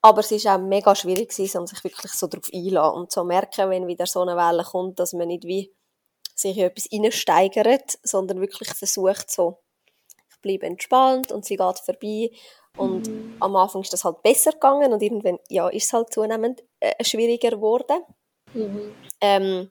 [0.00, 3.24] Aber es war auch mega schwierig, gewesen, um sich wirklich so darauf einzulassen und zu
[3.24, 5.74] merken, wenn wieder so eine Welle kommt, dass man nicht wie
[6.38, 9.58] sich in etwas reinsteigert, sondern wirklich versucht so,
[10.30, 12.30] ich bleibe entspannt und sie geht vorbei.
[12.76, 13.36] Und Mhm.
[13.40, 17.02] am Anfang ist das halt besser gegangen und irgendwann, ja, ist es halt zunehmend äh,
[17.04, 18.02] schwieriger geworden.
[18.54, 18.96] Mhm.
[19.20, 19.70] Ähm,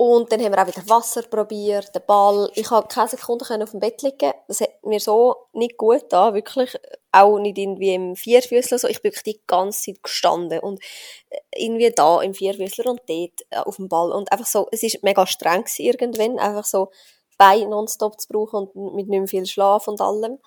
[0.00, 2.50] und dann haben wir auch wieder Wasser probiert, den Ball.
[2.54, 4.32] Ich habe keine Sekunde können auf dem Bett liegen.
[4.48, 6.74] Das hat mir so nicht gut da, wirklich.
[7.12, 8.88] Auch nicht irgendwie im Vierfüßler so.
[8.88, 10.80] Ich bin wirklich die ganze Zeit gestanden und
[11.28, 14.10] äh, irgendwie da im Vierfüßler und dort äh, auf dem Ball.
[14.12, 16.90] Und einfach so, es ist mega streng irgendwann, einfach so
[17.36, 20.38] Beine nonstop zu brauchen und mit nicht mehr viel Schlaf und allem.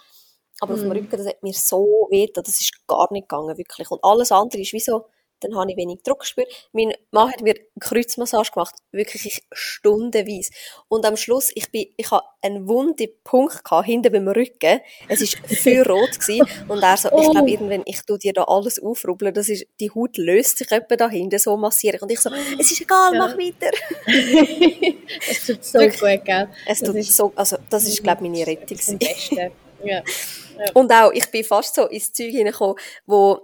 [0.61, 0.93] Aber auf dem Mhm.
[0.93, 3.91] Rücken, das hat mir so weh, das ist gar nicht gegangen, wirklich.
[3.91, 5.05] Und alles andere ist wie so,
[5.43, 6.47] dann habe ich wenig Druck gespürt.
[6.71, 10.51] Mein Mann hat mir Kreuzmassage gemacht, wirklich stundenweise.
[10.87, 14.79] Und am Schluss, ich bin, ich habe einen wunden Punkt gehabt, hinten beim Rücken.
[15.07, 16.47] Es ist viel rot gewesen.
[16.67, 17.31] Und er so, ich Oh.
[17.31, 20.95] glaube, irgendwann, ich tu dir da alles aufrubbeln, das ist, die Haut löst sich etwa
[20.95, 22.01] da hinten, so massiere ich.
[22.01, 22.29] Und ich so,
[22.59, 23.19] es ist egal, Ja.
[23.19, 23.71] mach weiter.
[25.29, 25.99] es tut so Wirklich.
[26.19, 26.47] gut, gell?
[26.65, 29.51] Es Das tut ist- so, also, das ist, glaube ich, meine Rettung Das das Beste.
[29.83, 30.01] Ja.
[30.73, 32.75] Und auch, ich bin fast so ins Zeug hineingekommen,
[33.05, 33.41] wo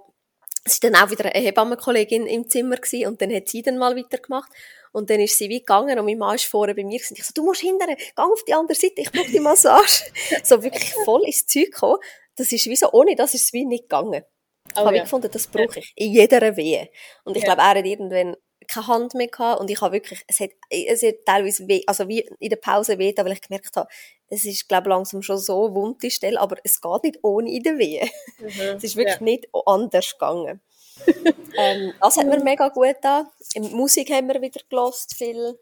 [0.64, 3.78] es war dann auch wieder eine Hebammenkollegin im Zimmer gewesen, und dann hat sie dann
[3.78, 4.52] mal weitergemacht.
[4.92, 7.16] Und dann ist sie wie gegangen und mein Mann ist vorne bei mir gewesen.
[7.16, 10.06] Ich so, du musst hindern, geh auf die andere Seite, ich brauche die Massage.
[10.44, 12.00] so wirklich voll ins Zeug gekommen.
[12.36, 14.24] Das ist wie so, ohne das ist es wie nicht gegangen.
[14.72, 15.04] Ich oh, habe ja.
[15.04, 15.94] gefunden, das brauche ich.
[15.96, 16.90] In jeder Wehe.
[17.24, 17.54] Und ich ja.
[17.54, 18.36] glaube, er hat irgendwann
[18.68, 22.08] keine Hand mehr gehabt und ich habe wirklich, es hat, es hat teilweise weh, also
[22.08, 23.90] wie in der Pause weh, weil ich gemerkt habe,
[24.30, 27.64] es ist, glaube langsam schon so wund die Stelle, aber es geht nicht ohne in
[27.64, 28.08] der Wehe.
[28.40, 28.78] Mhm.
[28.78, 29.24] es ist wirklich ja.
[29.24, 30.62] nicht anders gegangen.
[31.58, 33.30] ähm, das hat mir mega gut da.
[33.58, 35.58] Musik haben wir wieder gelost, viel.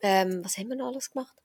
[0.00, 1.36] Ähm, was haben wir noch alles gemacht?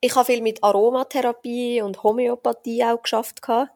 [0.00, 3.70] Ich habe viel mit Aromatherapie und Homöopathie auch geschafft gehabt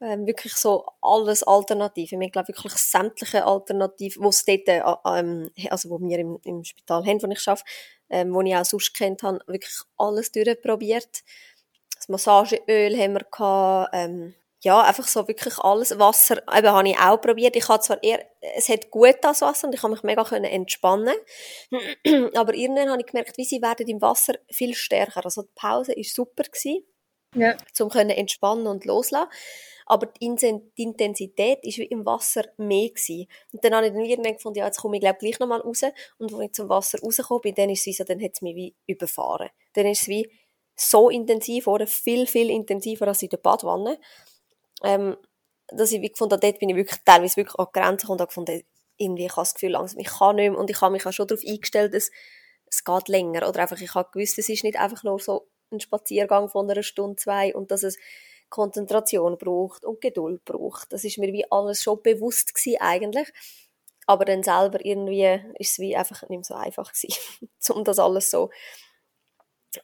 [0.00, 2.20] ähm, wirklich so alles Alternativen.
[2.20, 6.64] Wir glaube wirklich sämtliche Alternativen, wo es dort, äh, ähm, also wo wir im, im
[6.64, 7.64] Spital haben, wo ich arbeite,
[8.08, 11.22] ähm, wo ich auch sonst kennt habe, wirklich alles durchprobiert.
[11.96, 15.98] Das Massageöl haben wir gehabt, ähm, ja, einfach so wirklich alles.
[15.98, 17.56] Wasser, eben, habe ich auch probiert.
[17.56, 18.24] Ich habe zwar eher,
[18.56, 21.14] es hat gut das Wasser und ich habe mich mega können entspannen.
[22.34, 25.24] Aber irgendwann habe ich gemerkt, wie sie werden im Wasser viel stärker.
[25.24, 26.84] Also die Pause ist super gewesen.
[27.34, 27.56] Ja.
[27.72, 29.28] Zum können entspannen und loslassen
[29.90, 30.26] aber die
[30.76, 33.26] Intensität ist wie im Wasser mehr gewesen.
[33.52, 35.82] Und dann habe ich dann irgendwann gefunden, ja, jetzt komme ich glaube gleich nochmal raus.
[36.16, 38.40] Und als ich zum Wasser rausgekommen bin, dann ist es wie so, dann hat es
[38.40, 39.50] mich wie überfahren.
[39.72, 40.30] Dann ist es wie
[40.76, 43.98] so intensiv oder viel, viel intensiver als in der Badwanne.
[44.84, 45.16] Ähm,
[45.72, 48.28] dass ich gefunden habe, dort bin ich wirklich teilweise wirklich an die Grenze und habe
[48.28, 48.62] gefunden,
[48.96, 51.12] irgendwie ich habe das Gefühl langsam, ich kann nicht mehr und ich habe mich auch
[51.12, 52.12] schon darauf eingestellt, dass
[52.66, 55.80] es geht länger oder einfach, ich habe gewusst, es ist nicht einfach nur so ein
[55.80, 57.98] Spaziergang von einer Stunde, zwei und dass es
[58.48, 60.92] Konzentration braucht und Geduld braucht.
[60.92, 63.32] Das ist mir wie alles schon bewusst gewesen, eigentlich.
[64.06, 67.14] Aber dann selber irgendwie ist es wie einfach nicht mehr so einfach gewesen,
[67.76, 68.50] um das alles so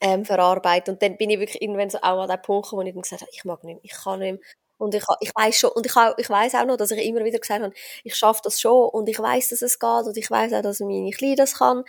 [0.01, 0.94] ähm, verarbeiten.
[0.94, 3.22] Und dann bin ich wirklich irgendwann so auch an dem Punkt, wo ich dann gesagt
[3.22, 4.40] habe, ich mag nicht mehr, ich kann nicht mehr.
[4.79, 7.39] Und ich, ich weiß schon, und ich, ich weiß auch noch, dass ich immer wieder
[7.39, 7.73] gesagt habe,
[8.05, 10.81] ich schaffe das schon und ich weiß, dass es geht und ich weiß auch, dass
[10.81, 11.85] meine Kleine das kann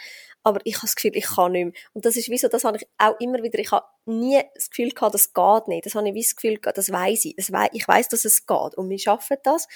[0.48, 1.74] aber ich habe das Gefühl, ich kann nicht mehr.
[1.92, 4.92] Und das ist wieso, das habe ich auch immer wieder, ich habe nie das Gefühl
[4.92, 5.86] gehabt, das geht nicht.
[5.86, 7.36] Das habe ich wie das Gefühl gehabt, das weiß ich.
[7.36, 9.68] Das weiss, ich weiß, dass es geht und wir schaffen das.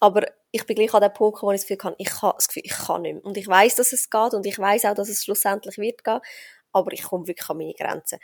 [0.00, 2.48] Aber ich bin gleich an dem Punkt, wo ich das Gefühl habe, ich habe das
[2.48, 3.24] Gefühl, ich kann nicht mehr.
[3.24, 6.20] Und ich weiß, dass es geht und ich weiß auch, dass es schlussendlich wird gehen.
[6.72, 8.18] Aber ich komme wirklich an meine Grenzen.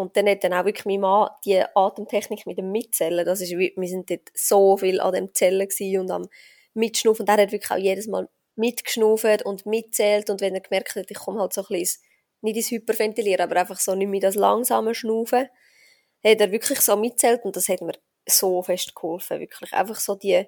[0.00, 3.50] Und dann hat dann auch wirklich mein Mann die Atemtechnik mit dem Mitzählen, das ist,
[3.50, 6.26] wir sind dort so viel an dem Zellen und am
[6.72, 7.22] Mitschnaufen.
[7.22, 11.10] Und er hat wirklich auch jedes Mal mitgeschnauft und mitzählt und wenn er gemerkt hat,
[11.10, 12.02] ich komme halt so ein bisschen
[12.42, 15.48] nicht ins Hyperventilieren, aber einfach so nicht mehr das langsame Schnaufen,
[16.24, 17.92] hat er wirklich so mitzählt und das hat mir
[18.26, 19.72] so fest geholfen, wirklich.
[19.74, 20.46] Einfach so die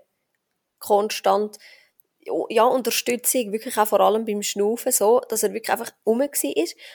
[0.79, 1.59] konstant,
[2.49, 6.29] ja, Unterstützung, wirklich auch vor allem beim Schnaufen, so, dass er wirklich einfach rum war.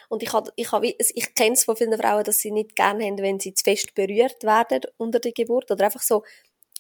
[0.10, 3.06] Und ich, hab, ich, hab, ich kenne es von vielen Frauen, dass sie nicht gerne
[3.06, 6.24] haben, wenn sie zu fest berührt werden unter der Geburt oder einfach so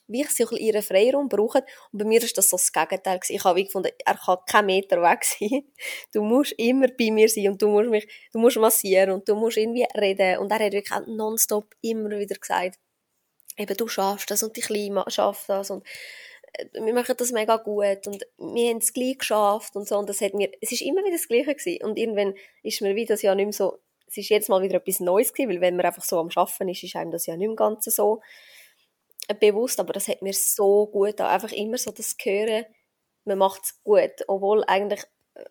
[0.07, 1.61] wie ich sie ihren Freiraum brauchen.
[1.91, 3.19] Und bei mir ist das so das Gegenteil.
[3.27, 5.63] Ich habe gefunden, er kann keinen Meter weg sein.
[6.13, 9.35] Du musst immer bei mir sein und du musst mich, du musst massieren und du
[9.35, 10.39] musst irgendwie reden.
[10.39, 12.79] Und er hat wirklich nonstop immer wieder gesagt,
[13.57, 15.85] eben, du schaffst das und die Kleine schafft das und
[16.73, 19.97] wir machen das mega gut und wir haben es gleich geschafft und so.
[19.97, 21.83] Und das hat mir, es ist immer wieder das Gleiche gewesen.
[21.83, 24.75] Und irgendwann ist mir wieder das ja nicht mehr so, es ist jetzt mal wieder
[24.75, 27.35] etwas Neues gewesen, weil wenn man einfach so am Schaffen ist, ist einem das ja
[27.35, 28.21] nicht im Ganzen so
[29.39, 31.27] bewusst, aber das hat mir so gut an.
[31.27, 32.65] Einfach immer so das Hören,
[33.25, 35.03] man macht es gut, obwohl eigentlich
[35.35, 35.43] äh,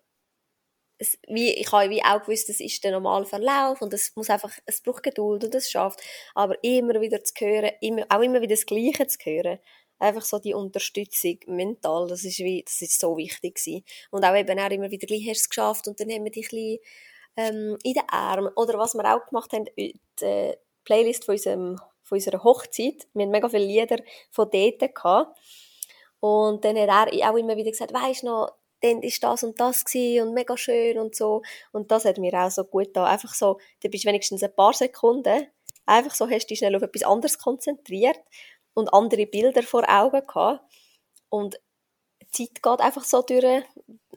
[0.97, 4.31] es, wie, ich habe wie auch gewusst, das ist der normale Verlauf und es muss
[4.31, 6.01] einfach, es braucht Geduld und es schafft,
[6.33, 9.59] aber immer wieder zu hören, immer, auch immer wieder das Gleiche zu hören,
[9.99, 13.83] einfach so die Unterstützung mental, das ist wie, das ist so wichtig gewesen.
[14.11, 16.51] Und auch eben auch immer wieder gleich hast es geschafft und dann haben wir dich
[16.51, 16.77] ein
[17.37, 19.93] ähm, in den Armen oder was wir auch gemacht haben, die
[20.83, 23.07] Playlist von unserem von unserer Hochzeit.
[23.13, 23.97] Wir hatten mega viele Lieder
[24.31, 25.37] von dort gehabt.
[26.19, 29.83] Und dann hat er auch immer wieder gesagt, weisst noch, dann ist das und das
[29.93, 31.41] und mega schön und so.
[31.71, 33.05] Und das hat mir auch so gut da.
[33.05, 35.47] Einfach so, da bist du wenigstens ein paar Sekunden,
[35.85, 38.19] einfach so hast du dich schnell auf etwas anderes konzentriert
[38.77, 40.61] und andere Bilder vor Augen gehabt.
[41.29, 41.59] Und
[42.21, 43.63] die Zeit geht einfach so durch.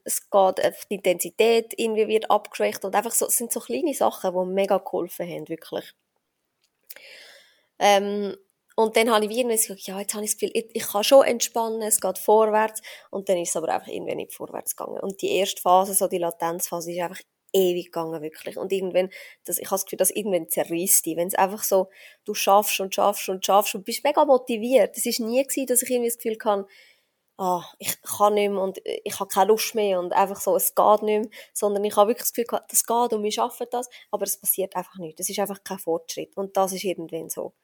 [0.04, 0.58] Es geht,
[0.90, 4.76] die Intensität irgendwie wird abgeschwächt und einfach so, es sind so kleine Sachen, die mega
[4.78, 5.94] geholfen haben, wirklich.
[7.78, 8.36] Ähm,
[8.76, 11.04] und dann habe ich irgendwie gesagt, ja, jetzt habe ich das Gefühl, ich, ich kann
[11.04, 12.82] schon entspannen, es geht vorwärts.
[13.10, 15.00] Und dann ist es aber einfach irgendwie nicht vorwärts gegangen.
[15.00, 17.20] Und die erste Phase, so die Latenzphase, ist einfach
[17.52, 18.56] ewig gegangen, wirklich.
[18.56, 19.10] Und irgendwann,
[19.44, 21.16] das, ich habe das Gefühl, dass irgendwann zerrisst dich.
[21.16, 21.88] Wenn es einfach so,
[22.24, 24.96] du schaffst und schaffst und schaffst und bist mega motiviert.
[24.96, 26.64] Es ist nie gewesen, dass ich irgendwie das Gefühl kann,
[27.38, 30.74] ah, ich kann nicht mehr und ich habe keine Lust mehr und einfach so, es
[30.74, 33.66] geht nicht mehr, sondern ich habe wirklich das Gefühl gehabt, das geht und wir schaffen
[33.70, 35.18] das, aber es passiert einfach nicht.
[35.20, 36.36] Es ist einfach kein Fortschritt.
[36.36, 37.54] Und das ist irgendwann so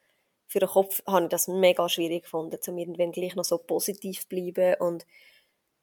[0.47, 4.21] für den Kopf habe ich das mega schwierig gefunden, um irgendwann gleich noch so positiv
[4.21, 5.05] zu bleiben und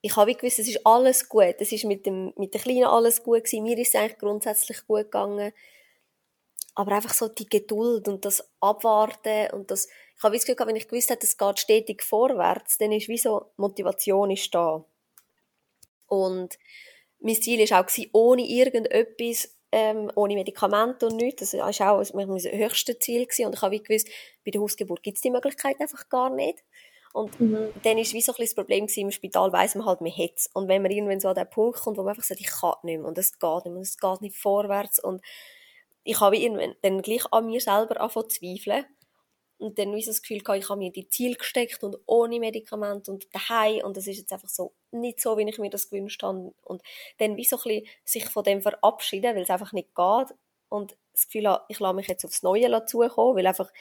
[0.04, 1.54] ich habe gewusst, es ist alles gut.
[1.60, 3.62] Es ist mit, dem, mit den Kleinen alles gut gewesen.
[3.62, 5.50] Mir ist es eigentlich grundsätzlich gut gegangen.
[6.74, 10.76] Aber einfach so die Geduld und das Abwarten und das, ich habe das Gefühl, wenn
[10.76, 14.84] ich gewusst hätte, es geht stetig vorwärts, dann ist wie so Motivation ist da.
[16.06, 16.58] Und
[17.20, 22.28] mein Ziel war auch, ohne irgendetwas, ähm, ohne Medikamente und nichts, das war auch mein
[22.28, 23.46] höchstes Ziel gewesen.
[23.46, 24.08] und ich habe gewusst,
[24.44, 26.62] bei der Hausgeburt gibt es die Möglichkeit einfach gar nicht.
[27.14, 27.72] Und mhm.
[27.84, 30.50] dann ist wie so ein das Problem gewesen, im Spital weiss man halt, man hat
[30.52, 32.74] Und wenn man irgendwann so an den Punkt kommt, wo man einfach sagt, ich kann
[32.82, 35.22] nicht mehr und es geht nicht mehr und es geht nicht vorwärts und
[36.02, 38.84] ich habe irgendwann dann gleich an mir selber angefangen zu zweifeln
[39.58, 42.40] und dann wie so das Gefühl gehabt, ich habe mir die Ziel gesteckt und ohne
[42.40, 45.90] Medikament und daheim und das ist jetzt einfach so nicht so, wie ich mir das
[45.90, 46.82] gewünscht habe und
[47.18, 50.36] dann wie so ein bisschen sich von dem verabschieden, weil es einfach nicht geht
[50.68, 53.72] und das Gefühl habe, ich lasse mich jetzt aufs Neue zukommen, weil einfach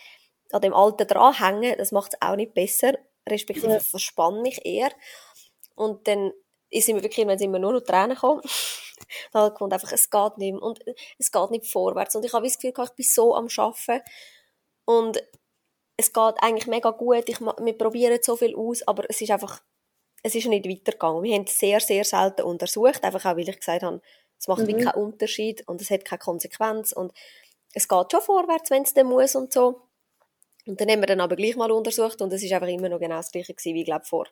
[0.51, 2.93] an dem Alten dranhängen, das macht es auch nicht besser
[3.27, 3.79] respektive ja.
[3.79, 4.91] verspanne mich eher.
[5.75, 6.31] Und dann
[6.69, 8.41] ist immer wirklich, wenn immer nur noch Tränen kommen.
[9.31, 10.79] da kommt einfach, es geht nicht mehr und
[11.17, 12.15] es geht nicht vorwärts.
[12.15, 14.03] Und ich habe das Gefühl, ich bin so am Arbeiten
[14.85, 15.23] und
[15.97, 17.29] es geht eigentlich mega gut.
[17.29, 19.61] Ich, wir probieren so viel aus, aber es ist einfach,
[20.23, 21.23] es ist nicht weitergegangen.
[21.23, 24.01] Wir haben es sehr, sehr selten untersucht, einfach auch, weil ich gesagt habe,
[24.39, 24.83] es macht mhm.
[24.83, 27.13] keinen Unterschied und es hat keine Konsequenz und
[27.73, 29.81] es geht schon vorwärts, wenn es dann muss und so.
[30.65, 32.99] Und dann haben wir dann aber gleich mal untersucht und es ist einfach immer noch
[32.99, 34.27] genau das gleiche gewesen, wie glaube vor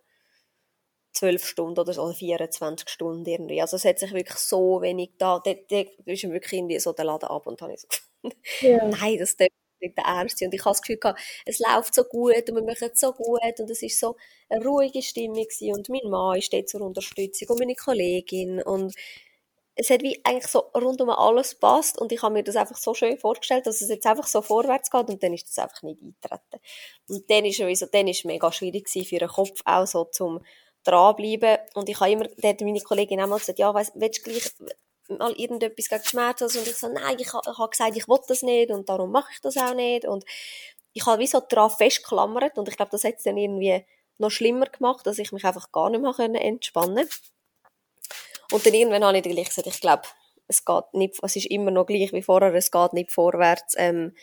[1.14, 3.62] zwölf Stunden oder so, 24 Stunden irgendwie.
[3.62, 7.06] Also es hat sich wirklich so wenig da, da, da ist wirklich irgendwie so der
[7.06, 8.30] Laden ab und dann habe ich so
[8.62, 8.86] ja.
[8.88, 10.46] nein, das ist nicht der Ernste.
[10.46, 13.12] Und ich habe das Gefühl gehabt, es läuft so gut und wir machen es so
[13.12, 14.16] gut und es ist so
[14.50, 15.74] eine ruhige Stimmung gewesen.
[15.74, 18.94] und mein Mann steht zur Unterstützung und meine Kollegin und
[19.76, 22.94] es hat wie eigentlich so rundum alles passt und ich habe mir das einfach so
[22.94, 26.02] schön vorgestellt, dass es jetzt einfach so vorwärts geht und dann ist das einfach nicht
[26.02, 26.62] eintreten.
[27.08, 30.42] Und dann ist es dann mega schwierig für den Kopf auch so zum
[30.84, 34.52] dranbleiben und ich habe immer, hat meine Kollegin auch gesagt, ja, weißt, willst du gleich
[35.20, 38.42] mal irgendetwas gegen Schmerzen und ich so, nein, ich habe hab gesagt, ich will das
[38.42, 40.26] nicht und darum mache ich das auch nicht und
[40.94, 43.86] ich habe wie so daran festgeklammert und ich glaube, das hat es dann irgendwie
[44.18, 47.16] noch schlimmer gemacht, dass ich mich einfach gar nicht mehr entspannen konnte.
[48.52, 50.04] Und dann irgendwann habe ich gleich gesagt, ich glaube,
[50.48, 53.76] es geht nicht, es ist immer noch gleich wie vorher, es geht nicht vorwärts.
[53.78, 54.14] Ähm,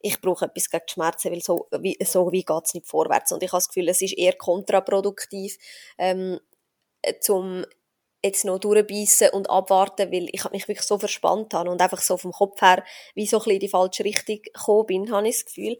[0.00, 3.32] ich brauche etwas gegen Schmerzen, weil so wie, so wie geht es nicht vorwärts.
[3.32, 5.58] Und ich habe das Gefühl, es ist eher kontraproduktiv,
[5.98, 6.38] ähm,
[7.20, 7.64] zum
[8.22, 12.16] jetzt noch durchbeissen und abwarten, weil ich mich wirklich so verspannt habe und einfach so
[12.16, 15.36] vom Kopf her wie so ein bisschen in die falsche Richtung gekommen bin, habe ich
[15.36, 15.78] das Gefühl.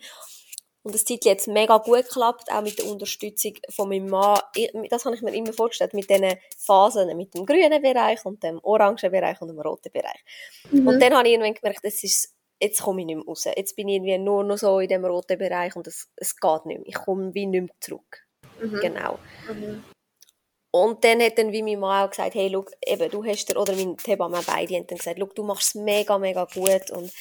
[0.88, 4.40] Und das Titel jetzt mega gut geklappt, auch mit der Unterstützung von meinem Mann.
[4.88, 8.59] Das habe ich mir immer vorgestellt, mit diesen Phasen, mit dem grünen Bereich und dem
[8.62, 10.24] orangen Bereich und dem roten Bereich.
[10.70, 10.88] Mhm.
[10.88, 13.44] Und dann habe ich irgendwann gemerkt, das ist, jetzt komme ich nicht mehr raus.
[13.55, 16.64] Jetzt bin ich irgendwie nur noch so in dem roten Bereich und es, es geht
[16.64, 16.88] nicht mehr.
[16.88, 18.27] Ich komme wie nicht mehr zurück.
[18.59, 18.81] Mhm.
[18.81, 19.18] Genau.
[19.53, 19.85] Mhm.
[20.70, 23.61] Und dann hat dann wie mein Mann auch gesagt, hey, schau, eben, du hast dir,
[23.61, 27.12] oder mein Hebamme beide haben dann gesagt, schau, du machst es mega, mega gut und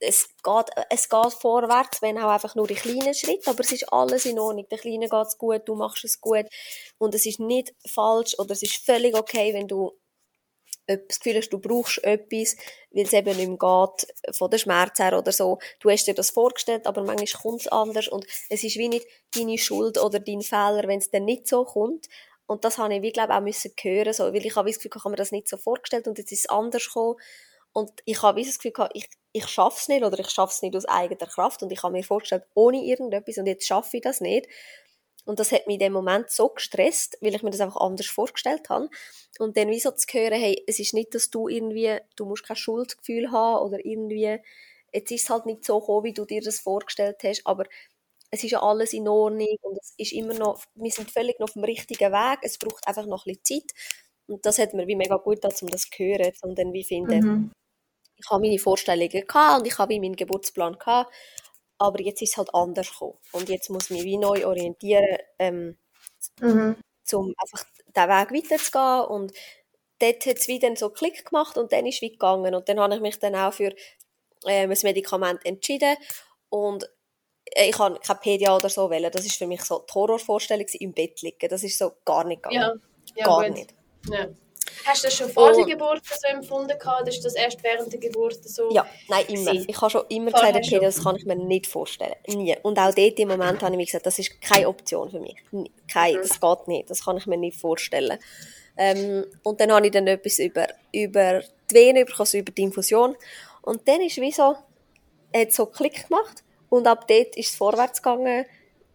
[0.00, 3.92] es geht, es geht vorwärts, wenn auch einfach nur die kleinen Schritte, aber es ist
[3.92, 4.66] alles in Ordnung.
[4.70, 6.46] Der Kleinen geht es gut, du machst es gut
[6.98, 9.92] und es ist nicht falsch oder es ist völlig okay, wenn du
[10.86, 12.56] das Gefühl hast, du brauchst etwas,
[12.90, 15.58] weil es eben nicht mehr geht, von der Schmerz her oder so.
[15.80, 19.06] Du hast dir das vorgestellt, aber manchmal kommt es anders und es ist wie nicht
[19.34, 22.08] deine Schuld oder dein Fehler, wenn es dann nicht so kommt.
[22.46, 24.90] Und das habe ich, wie glaube auch müssen hören, so, weil ich habe das Gefühl,
[24.94, 27.16] ich habe mir das nicht so vorgestellt und jetzt ist es anders gekommen.
[27.72, 30.76] Und ich habe das Gefühl ich, ich schaffe es nicht oder ich schaffe es nicht
[30.76, 34.20] aus eigener Kraft und ich habe mir vorgestellt, ohne irgendetwas und jetzt schaffe ich das
[34.20, 34.46] nicht.
[35.24, 38.06] Und das hat mich in dem Moment so gestresst, weil ich mir das einfach anders
[38.06, 38.88] vorgestellt habe.
[39.40, 42.46] Und dann wie so zu hören, hey, es ist nicht, dass du irgendwie, du musst
[42.46, 44.38] kein Schuldgefühl haben oder irgendwie,
[44.92, 47.64] jetzt ist es halt nicht so gekommen, wie du dir das vorgestellt hast, aber
[48.30, 51.48] es ist ja alles in Ordnung und es ist immer noch, wir sind völlig noch
[51.48, 53.72] auf dem richtigen Weg, es braucht einfach noch ein bisschen Zeit.
[54.28, 56.84] Und das hat mir wie mega gut getan, um das zu hören, und dann wie
[56.84, 57.50] finden, mhm
[58.24, 61.12] ich habe meine Vorstellungen gehabt und ich habe meinen Geburtsplan gehabt,
[61.78, 63.18] aber jetzt ist es halt anders gekommen.
[63.32, 65.76] Und jetzt muss ich mich wie neu orientieren, ähm,
[66.40, 66.76] mhm.
[67.12, 69.04] um einfach diesen Weg weiterzugehen.
[69.08, 69.32] Und
[69.98, 72.54] dort hat es wieder so Klick gemacht und dann ist es wie gegangen.
[72.54, 73.74] Und dann habe ich mich dann auch für
[74.46, 75.96] ähm, ein Medikament entschieden
[76.48, 76.84] und
[77.44, 79.10] äh, ich habe kein PDA oder so wählen.
[79.12, 81.48] Das ist für mich so die Horrorvorstellung im Bett liegen.
[81.48, 82.80] Das ist so gar nicht gegangen.
[83.16, 83.56] Ja, ja, gar gut.
[83.56, 83.74] nicht.
[84.08, 84.28] Ja.
[84.86, 87.92] Hast du das schon vor der Geburt so empfunden gehabt, oder ist das erst während
[87.92, 88.70] der Geburt so?
[88.72, 89.52] Ja, nein, immer.
[89.52, 89.66] Gewesen?
[89.68, 92.14] Ich habe schon immer Vorher gesagt, okay, das kann ich mir nicht vorstellen.
[92.26, 92.56] Nie.
[92.62, 95.36] Und auch dort im Moment habe ich mir gesagt, das ist keine Option für mich.
[95.90, 96.22] Kein, mhm.
[96.22, 96.90] Das geht nicht.
[96.90, 98.18] Das kann ich mir nicht vorstellen.
[98.76, 102.62] Ähm, und dann habe ich dann etwas über, über die Vene bekommen, also über die
[102.62, 103.16] Infusion.
[103.62, 104.56] Und dann ist wie so,
[105.34, 108.44] hat so Klick gemacht Und ab dort ist es vorwärts gegangen.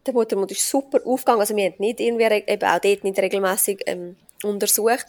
[0.05, 1.41] Der Muttermund ist super aufgegangen.
[1.41, 5.05] Also wir haben nicht irgendwie, eben auch dort nicht regelmäßig ähm, untersucht.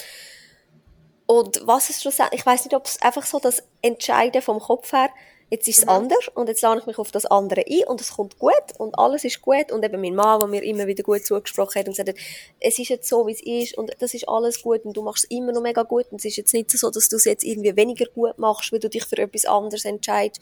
[1.31, 4.93] Und was ist schlussendlich, ich weiß nicht, ob es einfach so das Entscheiden vom Kopf
[4.93, 5.11] her,
[5.49, 5.91] jetzt ist es mhm.
[5.91, 8.99] anders und jetzt lade ich mich auf das andere ein und es kommt gut und
[8.99, 11.93] alles ist gut und eben mein Mann, der mir immer wieder gut zugesprochen hat und
[11.93, 12.17] gesagt hat,
[12.59, 15.23] es ist jetzt so, wie es ist und das ist alles gut und du machst
[15.23, 17.45] es immer noch mega gut und es ist jetzt nicht so, dass du es jetzt
[17.45, 20.41] irgendwie weniger gut machst, weil du dich für etwas anderes entscheidest.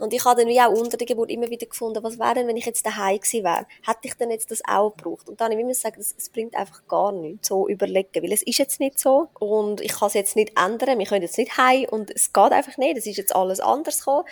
[0.00, 2.48] Und ich habe dann wie auch unter der Geburt immer wieder gefunden, was wäre denn,
[2.48, 3.66] wenn ich jetzt daheim gewesen wäre?
[3.86, 5.28] Hätte ich denn jetzt das auch gebraucht?
[5.28, 8.42] Und dann habe ich immer gesagt, es bringt einfach gar nichts, so überlegen, weil es
[8.42, 11.56] ist jetzt nicht so und ich kann es jetzt nicht ändern, wir können jetzt nicht
[11.56, 14.24] heim und es geht einfach nicht, es ist jetzt alles anders gekommen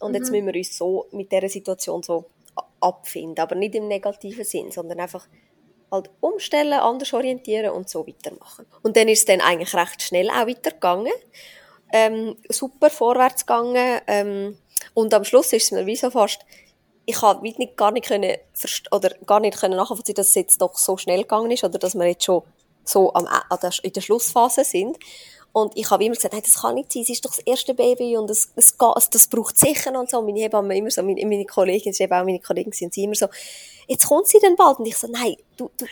[0.00, 0.16] und mhm.
[0.16, 2.26] jetzt müssen wir uns so mit dieser Situation so
[2.80, 5.26] abfinden, aber nicht im negativen Sinn, sondern einfach
[5.90, 8.66] halt umstellen, anders orientieren und so weitermachen.
[8.82, 11.12] Und dann ist es dann eigentlich recht schnell auch weitergegangen,
[11.92, 14.58] ähm, super vorwärts gegangen, ähm,
[14.96, 16.40] und am Schluss ist es mir wie so fast,
[17.04, 18.34] ich habe nicht, gar nicht können,
[18.90, 21.94] oder gar nicht können nachvollziehen, dass es jetzt doch so schnell gegangen ist, oder dass
[21.94, 22.42] wir jetzt schon
[22.82, 24.96] so am, an der, in der Schlussphase sind.
[25.56, 27.72] Und ich habe immer gesagt, hey, das kann nicht sein, es ist doch das erste
[27.72, 30.18] Baby und es, es geht, das braucht sicher und so.
[30.18, 32.92] Und meine Hebamme immer so, meine, meine Kollegin, das ist eben auch meine Kollegin, sind
[32.92, 33.26] sie immer so,
[33.88, 34.80] jetzt kommt sie dann bald.
[34.80, 35.86] Und ich so, nein, du, du,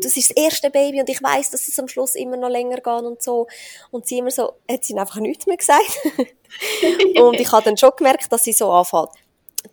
[0.00, 2.76] das ist das erste Baby und ich weiß, dass es am Schluss immer noch länger
[2.76, 3.46] geht und so.
[3.90, 6.00] Und sie immer so, hat sie einfach nichts mehr gesagt.
[7.20, 9.10] und ich habe dann schon gemerkt, dass sie so anfängt,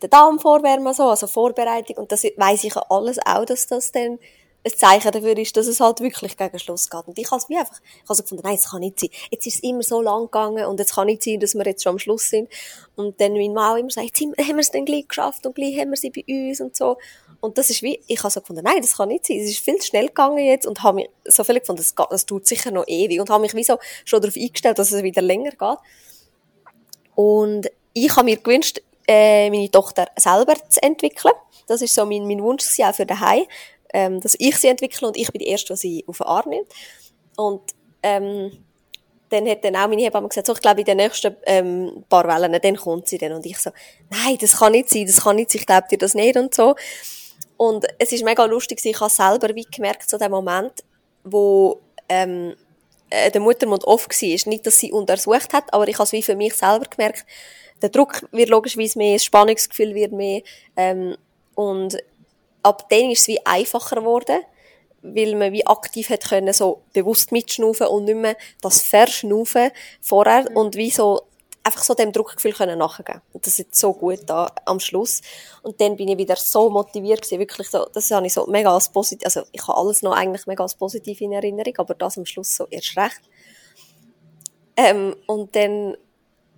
[0.02, 1.96] den Darm vorwärmen, so, also Vorbereitung.
[1.96, 4.18] Und das weiss ich alles auch, dass das dann
[4.64, 7.06] ein Zeichen dafür ist, dass es halt wirklich gegen Schluss geht.
[7.06, 9.10] Und ich habe es wie einfach, ich habe gefunden, nein, es kann nicht sein.
[9.30, 11.82] Jetzt ist es immer so lang gegangen und es kann nicht sein, dass wir jetzt
[11.82, 12.48] schon am Schluss sind.
[12.96, 15.78] Und dann mein Mann immer sagt, jetzt haben wir es dann gleich geschafft und gleich
[15.78, 16.98] haben wir sie bei uns und so.
[17.40, 19.38] Und das ist wie, ich habe so gefunden, nein, das kann nicht sein.
[19.38, 22.06] Es ist viel zu schnell gegangen jetzt und habe mich so viel gefunden, das, geht,
[22.10, 25.02] das tut sicher noch ewig und habe mich wie so schon darauf eingestellt, dass es
[25.02, 25.78] wieder länger geht.
[27.14, 31.34] Und ich habe mir gewünscht, äh, meine Tochter selber zu entwickeln.
[31.66, 33.44] Das ist so mein, mein Wunsch auch für daheim
[33.92, 36.50] ähm, dass ich sie entwickle und ich bin die Erste, die sie auf den Arm
[36.50, 36.68] nimmt.
[37.36, 37.62] Und
[38.02, 38.50] ähm,
[39.28, 42.26] dann hat dann auch meine Hebamme gesagt, so, ich glaube, in den nächsten ähm, paar
[42.26, 43.32] Wellen, dann kommt sie dann.
[43.32, 43.70] Und ich so,
[44.10, 46.54] nein, das kann nicht sein, das kann nicht sein, ich glaube dir das nicht und
[46.54, 46.74] so.
[47.56, 50.84] Und es ist mega lustig, ich habe selber wie gemerkt, so dem Moment,
[51.24, 52.54] wo ähm,
[53.10, 54.50] äh, der Muttermund off war.
[54.50, 57.26] Nicht, dass sie untersucht hat, aber ich habe es wie für mich selber gemerkt,
[57.82, 60.42] der Druck wird logischerweise mehr, das Spannungsgefühl wird mehr
[60.76, 61.16] ähm,
[61.54, 61.96] und
[62.68, 64.40] ab dann ist es wie einfacher geworden,
[65.02, 70.50] weil man wie aktiv hat können, so bewusst mitschnaufen und nicht mehr das Verschnaufen vorher
[70.50, 70.56] mhm.
[70.56, 71.22] und wie so
[71.64, 73.20] einfach so dem Druckgefühl können nachgehen.
[73.32, 75.20] Und das ist so gut da am Schluss.
[75.62, 78.72] Und dann bin ich wieder so motiviert gewesen, wirklich so, das habe ich so mega
[78.72, 82.16] als positiv, also ich habe alles noch eigentlich mega als positiv in Erinnerung, aber das
[82.16, 83.20] am Schluss so erst recht.
[84.76, 85.96] Ähm, und dann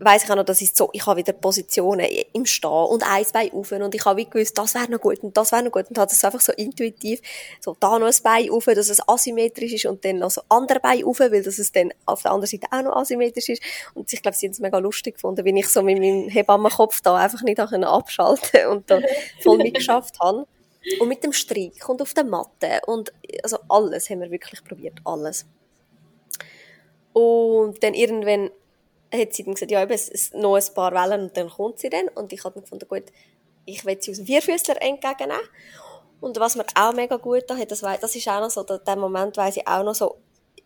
[0.01, 3.33] weiss ich auch noch, dass ich so, ich habe wieder Positionen im Stehen und eins
[3.33, 5.71] Bein auf und ich habe wie gewusst, das wäre noch gut und das wäre noch
[5.71, 7.21] gut und habe das einfach so intuitiv,
[7.61, 10.81] so da noch ein Bein auf, dass es asymmetrisch ist und dann noch so andere
[10.81, 13.63] Bein auf, weil das es dann auf der anderen Seite auch noch asymmetrisch ist
[13.95, 17.03] und ich glaube, sie haben es mega lustig gefunden, wenn ich so mit meinem Hebammenkopf
[17.03, 19.01] da einfach nicht abschalten und da
[19.43, 20.47] voll mitgeschafft habe.
[20.99, 24.95] Und mit dem Strick und auf der Matte und also alles haben wir wirklich probiert,
[25.05, 25.45] alles.
[27.13, 28.51] Und dann irgendwann
[29.13, 31.79] hat sie dann gesagt, ja, eben, es ist noch ein paar Wellen und dann kommt
[31.79, 32.09] sie dann.
[32.09, 33.05] Und ich habe dann gefunden, gut,
[33.65, 35.43] ich will sie aus dem Vierfüßler entgegennehmen.
[36.21, 38.97] Und was mir auch mega gut da hat, das, das ist auch noch so, der
[38.97, 40.17] Moment weiss ich auch noch so,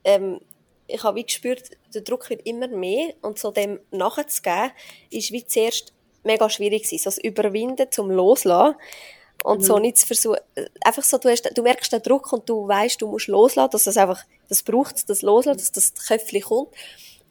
[0.02, 0.40] ähm,
[0.86, 4.72] ich habe wie gespürt, der Druck wird immer mehr und so dem nachzugeben,
[5.10, 5.92] ist wie zuerst
[6.24, 6.98] mega schwierig gewesen.
[6.98, 8.76] So das Überwinden zum Loslassen
[9.44, 9.64] und mhm.
[9.64, 10.38] so nicht zu versuchen,
[10.84, 13.84] einfach so, du, hast, du merkst den Druck und du weißt, du musst loslassen, dass
[13.84, 16.68] das einfach, das braucht das Loslassen, dass das Köpfchen kommt.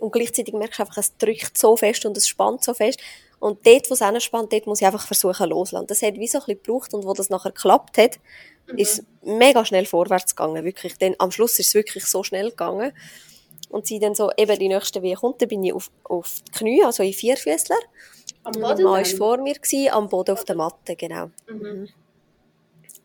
[0.04, 3.00] Und gleichzeitig merkst du einfach, es drückt so fest und es spannt so fest.
[3.40, 5.88] Und dort, wo es anspannt, dort muss ich einfach versuchen loslassen.
[5.88, 8.20] Das hat wie so ein bisschen gebraucht und wo das nachher geklappt hat,
[8.70, 8.80] mhm.
[8.80, 10.98] ist mega schnell vorwärts gegangen, wirklich.
[10.98, 12.92] Denn am Schluss ist es wirklich so schnell gegangen.
[13.70, 16.52] Und sie dann so, eben die nächste Wehe kommt, dann bin ich auf, auf die
[16.52, 17.80] Knie, also in Vierfüßler.
[18.44, 18.62] Am Boden?
[18.62, 21.32] Mein Mann war vor mir, gewesen, am Boden auf der Matte, genau.
[21.48, 21.88] Mhm.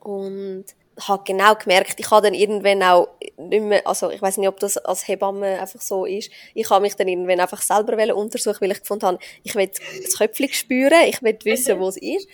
[0.01, 0.65] Und
[1.07, 4.59] habe genau gemerkt, ich habe dann irgendwann auch nicht mehr, also ich weiß nicht, ob
[4.59, 8.73] das als Hebamme einfach so ist, ich habe mich dann irgendwann einfach selber untersuchen, weil
[8.73, 9.71] ich gefunden habe, ich will
[10.03, 12.29] das Köpfchen spüren, ich will wissen, wo es ist.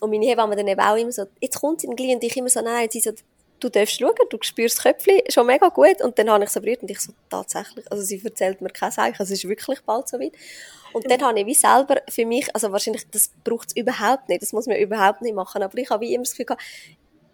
[0.00, 2.50] Und meine Hebamme dann eben auch immer so, jetzt kommt sie gleich und ich immer
[2.50, 3.12] so, nein, sie so,
[3.60, 6.02] du darfst schauen, du spürst das Köpfchen schon mega gut.
[6.02, 8.92] Und dann habe ich so berührt und ich so, tatsächlich, also sie erzählt mir kein
[8.92, 10.32] Zeichen, es ist wirklich bald so weit.
[10.92, 14.42] Und dann habe ich wie selber für mich, also wahrscheinlich, das braucht es überhaupt nicht,
[14.42, 16.62] das muss man überhaupt nicht machen, aber ich habe wie immer das Gefühl gehabt,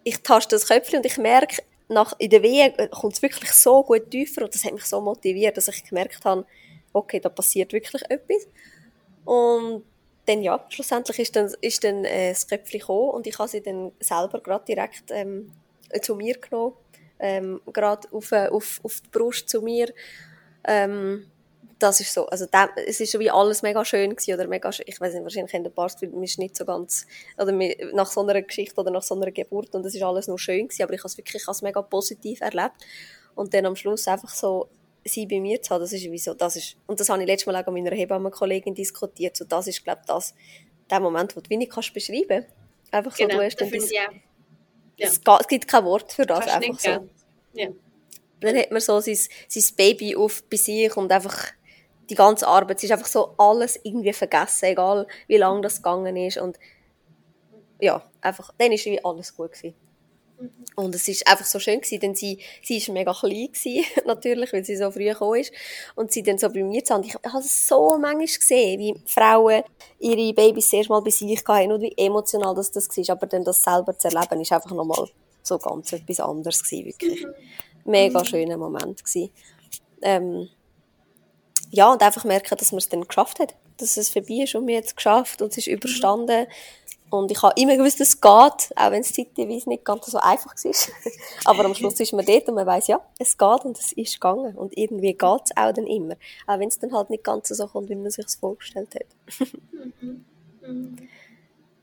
[0.05, 3.82] ich taste das Köpfchen und ich merke, nach, in der Wehe kommt es wirklich so
[3.82, 6.46] gut tiefer und das hat mich so motiviert, dass ich gemerkt habe,
[6.92, 8.46] okay, da passiert wirklich etwas.
[9.24, 9.84] Und
[10.26, 13.62] dann ja, schlussendlich ist dann, ist dann äh, das Köpfchen gekommen und ich habe sie
[13.62, 15.53] dann selber gerade direkt ähm,
[16.00, 16.74] zu mir genommen,
[17.18, 19.92] ähm, gerade auf, äh, auf, auf die Brust zu mir.
[20.64, 21.26] Ähm,
[21.83, 24.70] das ist so, also dem, es ist so wie alles mega schön gewesen, oder mega,
[24.70, 27.07] ich weiß nicht, wahrscheinlich haben ein paar Gefühl, man ist nicht so ganz,
[27.37, 27.53] oder
[27.93, 30.68] nach so einer Geschichte oder nach so einer Geburt und es ist alles nur schön
[30.68, 32.76] gewesen, aber ich habe es wirklich als mega positiv erlebt
[33.35, 34.68] und dann am Schluss einfach so
[35.05, 37.26] sie bei mir zu haben, das ist wie so, das ist, und das habe ich
[37.26, 40.35] letztes Mal auch mit meiner Hebammenkollegin diskutiert, so das ist, glaube ich, das,
[40.91, 42.45] der Moment, wo du wenig kannst beschreiben.
[42.91, 44.09] Einfach so, genau, du hast dann das, ja.
[44.99, 47.09] es, es, gibt kein Wort für das, kannst einfach so.
[47.55, 47.68] Ja.
[48.41, 49.18] Dann hat man so sein,
[49.49, 51.53] sein Baby auf bei sich und einfach
[52.12, 56.16] die ganze Arbeit, es ist einfach so alles irgendwie vergessen, egal wie lange das gegangen
[56.16, 56.58] ist und
[57.80, 59.74] ja, einfach, dann ist wie alles gut gewesen.
[60.74, 64.52] Und es ist einfach so schön gewesen, denn sie, sie ist mega klein gewesen, natürlich,
[64.52, 65.52] weil sie so früh gekommen ist.
[65.94, 69.62] Und sie dann so bei mir und ich habe so manchmal gesehen, wie Frauen
[69.98, 73.16] ihre Babys zuerst mal bei sich hatten und wie emotional das, das war.
[73.16, 75.08] Aber dann das selber zu erleben, ist einfach nochmal
[75.42, 77.26] so ganz etwas anderes gewesen, wirklich.
[77.84, 78.24] Mega mhm.
[78.24, 79.30] schöner Moment gewesen.
[80.02, 80.48] Ähm,
[81.73, 83.55] ja, und einfach merken, dass man es dann geschafft hat.
[83.79, 86.47] Dass es vorbei ist und wir es geschafft und es ist überstanden.
[87.09, 90.18] Und ich habe immer gewusst, dass es geht, auch wenn es zeitweise nicht ganz so
[90.18, 91.12] einfach war.
[91.47, 94.14] Aber am Schluss ist man dort und man weiß ja, es geht und es ist
[94.14, 94.55] gegangen.
[94.57, 96.14] Und irgendwie geht es auch dann immer.
[96.47, 99.49] Auch wenn es dann halt nicht ganz so kommt, wie man sich es vorgestellt hat.
[100.01, 100.25] Mhm.
[100.61, 101.09] Mhm.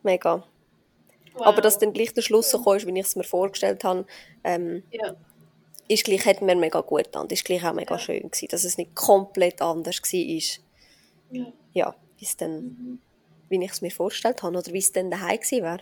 [0.03, 0.43] Mega.
[1.33, 1.47] Wow.
[1.47, 4.05] Aber dass dann gleich der Schluss so kam, wie ich es mir vorgestellt habe,
[4.43, 5.15] ähm, ja.
[5.89, 7.27] Ist gleich, hat mir mega gut getan.
[7.29, 7.99] Ist gleich auch mega ja.
[7.99, 10.63] schön gewesen, dass es nicht komplett anders war.
[11.31, 11.53] Ja.
[11.73, 12.63] Ja, bis dann...
[12.63, 12.99] Mhm
[13.49, 15.81] wie ich es mir vorgestellt habe oder wie es dann daheim gewesen wäre.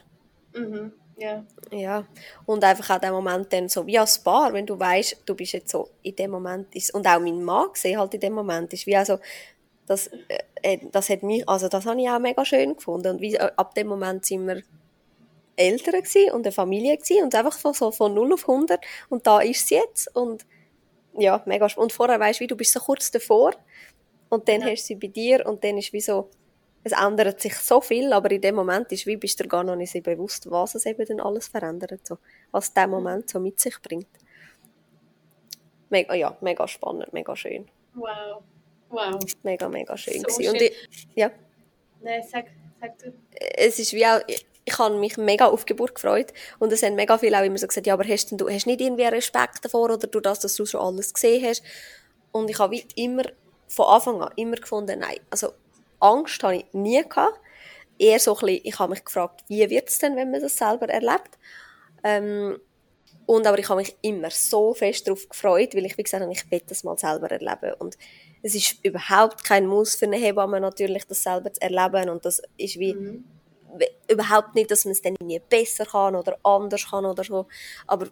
[0.54, 0.94] Mhm.
[1.18, 1.44] Ja.
[1.72, 2.06] ja.
[2.46, 5.54] Und einfach auch der Moment dann so wie als Paar, wenn du weißt, du bist
[5.54, 8.72] jetzt so in dem Moment ist und auch mein Mann gesehen halt in dem Moment
[8.74, 9.18] ist wie also
[9.88, 13.22] das, äh, äh, das hat mich, also das habe ich auch mega schön gefunden und
[13.22, 14.62] wie, äh, ab dem Moment sind wir
[15.58, 18.80] Eltern gewesen und eine Familie gewesen und einfach von, so von 0 auf 100
[19.10, 20.46] und da ist sie jetzt und
[21.18, 21.68] ja, mega.
[21.76, 23.54] Und vorher weißt du, wie du bist so kurz davor
[24.30, 24.68] und dann ja.
[24.68, 26.30] hast du sie bei dir und dann ist wie so,
[26.84, 29.76] es ändert sich so viel, aber in dem Moment ist wie bist du gar noch
[29.76, 32.18] nicht so bewusst, was es eben dann alles verändert, so,
[32.52, 34.08] was der Moment so mit sich bringt.
[35.90, 37.68] Mega, ja, mega spannend, mega schön.
[37.94, 38.44] Wow,
[38.90, 39.20] wow.
[39.44, 40.24] Mega, mega schön.
[40.28, 40.52] So schön.
[40.52, 41.32] Und ich, ja.
[42.02, 42.46] Nein, sag,
[42.80, 43.14] sag du.
[43.32, 44.22] Es ist wie auch,
[44.68, 47.68] ich, habe mich mega auf Geburt gefreut und es haben mega viele auch immer so
[47.68, 50.66] gesagt, ja, aber hast du hast nicht irgendwie Respekt davor oder du das, dass du
[50.66, 51.64] schon alles gesehen hast?
[52.32, 53.24] Und ich habe immer
[53.68, 55.54] von Anfang an immer gefunden, nein, also
[56.00, 57.40] Angst habe ich nie gehabt.
[58.00, 60.58] Eher so ein bisschen, ich habe mich gefragt, wie wird es denn, wenn man das
[60.58, 61.40] selber erlebt?
[62.04, 62.60] Ähm,
[63.26, 66.32] und aber ich habe mich immer so fest darauf gefreut, weil ich, wie gesagt habe,
[66.32, 67.74] ich will das mal selber erleben.
[67.80, 67.98] Und
[68.44, 72.10] es ist überhaupt kein Muss für eine Hebamme natürlich, das selber zu erleben.
[72.10, 73.26] Und das ist wie mhm.
[74.10, 77.48] Überhaupt nicht, dass man es dann nie besser kann oder anders kann oder so.
[77.86, 78.08] Aber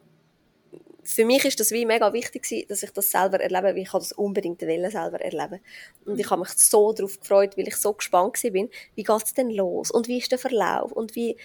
[1.06, 3.92] für mich ist das wie mega wichtig gewesen, dass ich das selber erlebe, weil ich
[3.92, 5.62] das unbedingt wollen, selber erleben.
[6.04, 9.34] Und ich habe mich so darauf gefreut, weil ich so gespannt bin, wie geht es
[9.34, 11.38] denn los und wie ist der Verlauf und wie,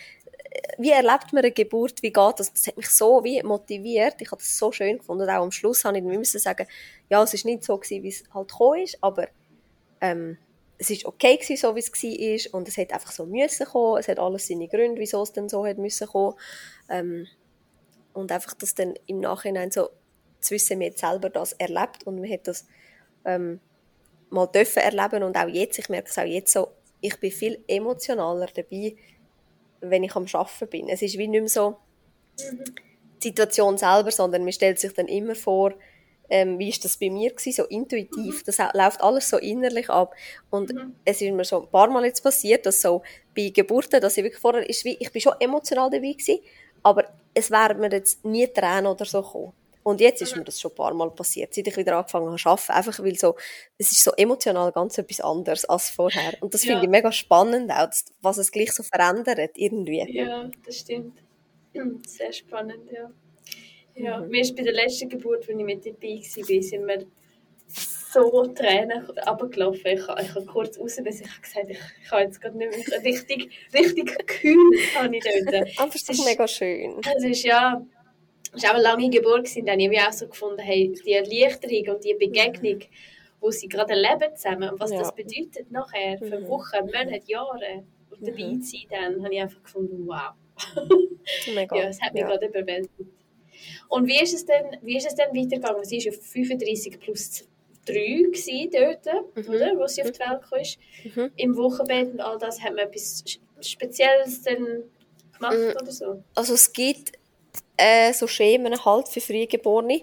[0.78, 2.52] wie erlebt man eine Geburt, wie geht das?
[2.52, 5.52] Das hat mich so wie motiviert, ich habe das so schön gefunden und auch am
[5.52, 6.66] Schluss habe ich dann müssen sagen,
[7.10, 9.28] ja, es ist nicht so gewesen, wie es halt gekommen ist, aber
[10.00, 10.38] ähm,
[10.80, 14.00] es ist okay gewesen, so wie es war und es hat einfach so müssen kommen,
[14.00, 16.36] es hat alles seine Gründe, wieso es denn so hat müssen kommen.
[16.88, 17.26] Ähm,
[18.14, 19.90] und einfach das dann im Nachhinein so
[20.40, 22.66] zu wissen, man hat selber das erlebt und man hat das
[23.26, 23.60] ähm,
[24.30, 26.68] mal dürfen erleben und auch jetzt, ich merke es auch jetzt so,
[27.02, 28.96] ich bin viel emotionaler dabei,
[29.80, 30.88] wenn ich am Arbeiten bin.
[30.88, 31.76] Es ist wie nicht mehr so
[33.22, 35.74] die Situation selber, sondern man stellt sich dann immer vor,
[36.30, 38.40] ähm, wie ist das bei mir gewesen, so intuitiv.
[38.40, 38.42] Mhm.
[38.46, 40.14] Das läuft alles so innerlich ab.
[40.48, 40.94] Und mhm.
[41.04, 43.02] es ist mir so ein paar Mal jetzt passiert, dass so
[43.36, 46.38] bei Geburten, dass ich wirklich vorher, ist wie, ich bin schon emotional dabei gewesen,
[46.82, 47.04] aber
[47.34, 49.52] es wäre mir jetzt nie Tränen oder so gekommen.
[49.82, 52.36] Und jetzt ist mir das schon ein paar Mal passiert, seit ich wieder angefangen habe
[52.36, 52.72] zu arbeiten.
[52.72, 53.34] Einfach weil so,
[53.78, 56.34] es ist so emotional ganz etwas anderes als vorher.
[56.40, 56.72] Und das ja.
[56.72, 57.88] finde ich mega spannend auch,
[58.20, 60.06] was es gleich so verändert irgendwie.
[60.12, 61.22] Ja, das stimmt.
[62.06, 63.10] Sehr spannend, ja.
[64.02, 64.30] Ja, mhm.
[64.30, 67.06] mir ist bei der letzten Geburt, als ich mit dabei war, sind wir
[68.12, 69.86] so Tränen runtergelaufen.
[69.86, 73.04] Ich, ich habe kurz raus, bis ich gesagt ich, ich habe jetzt gerade nicht mehr
[73.04, 75.68] richtig, richtig kühl habe ich dort.
[75.78, 77.00] Aber es ist mega schön.
[77.16, 77.84] Es ist ja,
[78.54, 81.12] es war auch eine lange Geburt gewesen, dann habe ich auch so gefunden, hey, die
[81.12, 82.84] Erleichterung und die Begegnung, mhm.
[83.40, 84.98] wo sie gerade erleben zusammen und was ja.
[84.98, 86.48] das bedeutet nachher für mhm.
[86.48, 88.62] Wochen, Monate, Jahre und dabei mhm.
[88.62, 90.32] zu sein, dann habe ich einfach gefunden, wow.
[91.54, 91.76] Mega.
[91.76, 92.28] ja, es hat mich ja.
[92.28, 93.19] gerade überwältigt.
[93.88, 95.84] Und wie ist es denn, wie ist es denn weitergegangen?
[95.84, 97.44] Sie ist auf 35 plus
[97.84, 99.06] drei gewesen dort,
[99.36, 99.54] mhm.
[99.54, 101.24] oder, wo sie auf die Welt kam.
[101.24, 101.32] Mhm.
[101.36, 103.24] Im Wochenbett und all das, hat man etwas
[103.60, 104.84] Spezielles dann
[105.34, 105.82] gemacht mhm.
[105.82, 106.22] oder so?
[106.34, 107.12] Also es gibt
[107.76, 110.02] äh, so Schemen halt für Frühgeborene,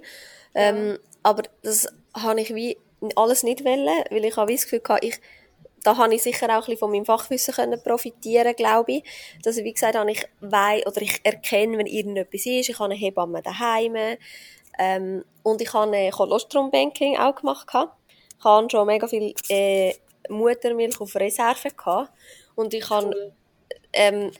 [0.55, 0.97] ähm, ja.
[1.23, 2.77] aber das habe ich wie
[3.15, 5.19] alles nicht wollen, weil ich habe das Gefühl hatte, ich
[5.87, 9.03] da habe ich sicher auch ein bisschen von meinem Fachwissen können profitieren, glaube ich.
[9.41, 12.67] Dass wie gesagt, habe ich weiss, oder ich erkenne, wenn irgendetwas ist.
[12.67, 13.95] Ich habe eine Hebamme daheim.
[14.77, 17.67] Ähm, und ich habe ein Kolostrum-Banking auch gemacht.
[17.69, 19.93] Ich habe schon mega viel äh,
[20.27, 22.11] Muttermilch auf Reserve gehabt.
[22.55, 23.31] Und ich habe
[23.93, 24.31] ähm,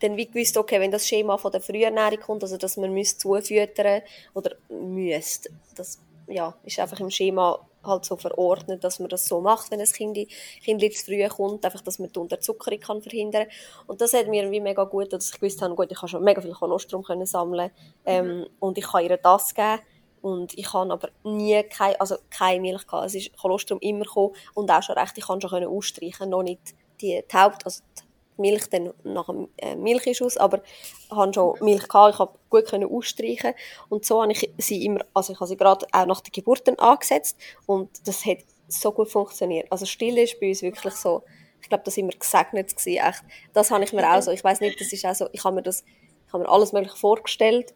[0.00, 3.18] dann wie gewusst, okay, wenn das Schema von der Frühernährung kommt, also dass man müsste
[3.18, 4.00] zufüttern
[4.32, 9.40] oder müsste, das ja, ist einfach im Schema halt so verordnet, dass man das so
[9.40, 10.18] macht, wenn ein Kind,
[10.62, 13.46] kind zu früh kommt, einfach, dass man die Unterzuckerung kann verhindern
[13.86, 16.24] Und das hat mir wie mega gut, dass ich gewusst habe, gut, ich kann schon
[16.24, 17.70] mega viel Kolostrum können sammeln
[18.04, 18.46] ähm, mhm.
[18.60, 19.80] und ich kann ihr das geben
[20.22, 23.06] und ich habe aber nie keine, also keine Milch gehabt.
[23.06, 26.42] Es ist Kolostrum immer gekommen und auch schon recht, ich kann schon können ausstreichen, noch
[26.42, 28.05] nicht die, die Haupt, also die
[28.36, 32.66] Milch dann nach dem äh, Milchschuss, aber ich hatte schon Milch gehabt, ich konnte gut
[32.66, 33.54] können ausstreichen
[33.88, 36.68] und so habe ich sie immer, also ich habe sie gerade auch nach der Geburt
[36.78, 39.70] angesetzt und das hat so gut funktioniert.
[39.70, 41.22] Also Stille ist bei uns wirklich so,
[41.62, 43.22] ich glaube, das sind wir gesegnet gewesen, echt.
[43.52, 45.56] Das habe ich mir auch so, ich weiß nicht, das ist auch so, ich habe
[45.56, 45.84] mir das,
[46.26, 47.74] ich habe mir alles mögliche vorgestellt,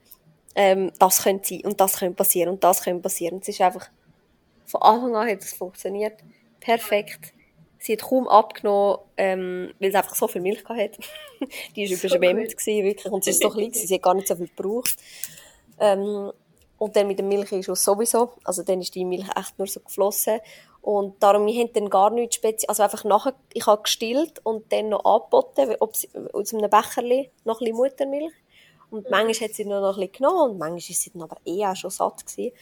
[0.54, 3.38] ähm, das könnte sein und das könnte passieren und das könnte passieren.
[3.40, 3.88] Es ist einfach,
[4.66, 6.20] von Anfang an hat es funktioniert,
[6.60, 7.32] perfekt
[7.82, 11.00] Sie hat kaum abgenommen, ähm, weil sie einfach so viel Milch hatte.
[11.76, 13.12] die war so überschwemmt, gewesen, wirklich.
[13.12, 14.96] Und sie ist so klein, sie hat gar nicht so viel gebraucht.
[15.78, 16.30] Ähm,
[16.76, 18.32] und dann mit dem Milchschuss sowieso.
[18.44, 20.40] Also dann ist die Milch echt nur so geflossen.
[20.82, 24.72] Und darum, wir haben dann gar nichts speziell, also einfach nachher, ich habe gestillt und
[24.72, 28.32] dann noch angeboten, ob sie, aus einem Becherli noch ein bisschen Muttermilch.
[28.90, 29.10] Und mhm.
[29.10, 31.76] manchmal hat sie noch ein bisschen genommen und manchmal ist sie dann aber eh auch
[31.76, 32.52] schon satt gewesen.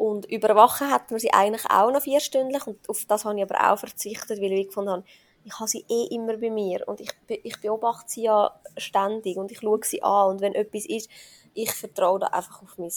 [0.00, 3.70] Und überwachen hat man sie eigentlich auch noch vierstündlich und auf das habe ich aber
[3.70, 5.04] auch verzichtet, weil ich gefunden habe,
[5.44, 9.52] ich habe sie eh immer bei mir und ich, ich beobachte sie ja ständig und
[9.52, 11.10] ich schaue sie an und wenn etwas ist,
[11.52, 12.90] ich vertraue da einfach auf mein,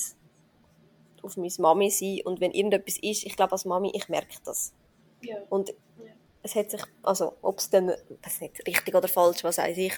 [1.24, 4.74] auf meine Mami sein und wenn irgendetwas ist, ich glaube als Mami, ich merke das.
[5.24, 5.40] Ja.
[5.50, 5.76] Und ja.
[6.42, 7.88] es hat sich, also ob es dann,
[8.22, 9.98] das ist nicht richtig oder falsch, was weiß ich,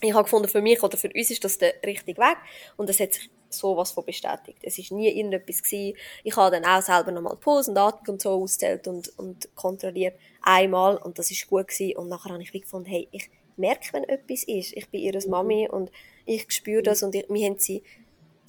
[0.00, 2.38] ich habe gefunden, für mich oder für uns ist das der richtige Weg
[2.76, 4.58] und es hat sich sowas von bestätigt.
[4.62, 5.96] Es ist nie irgendetwas gewesen.
[6.22, 10.18] Ich habe dann auch selber nochmal Puls und Atmung und so auszählt und, und kontrolliert.
[10.42, 10.96] Einmal.
[10.96, 11.96] Und das ist gut gewesen.
[11.96, 14.72] Und nachher habe ich gefunden, hey, ich merke, wenn etwas ist.
[14.76, 15.90] Ich bin ihre Mami und
[16.26, 17.82] ich spüre das und ich, wir haben sie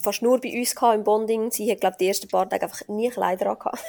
[0.01, 1.51] fast nur bei uns gehabt, im Bonding.
[1.51, 3.83] Sie hat, glaube die ersten paar Tage einfach nie Kleider angehabt.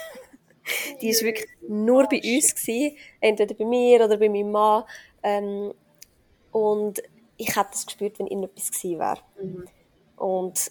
[1.01, 2.97] die ist wirklich nur bei uns gewesen.
[3.21, 4.85] Entweder bei mir oder bei meinem Mann.
[5.23, 5.75] Ähm,
[6.53, 7.03] und
[7.37, 9.19] ich hätte das gespürt, wenn irgendetwas gewesen wäre.
[9.43, 9.69] Mhm.
[10.17, 10.71] Und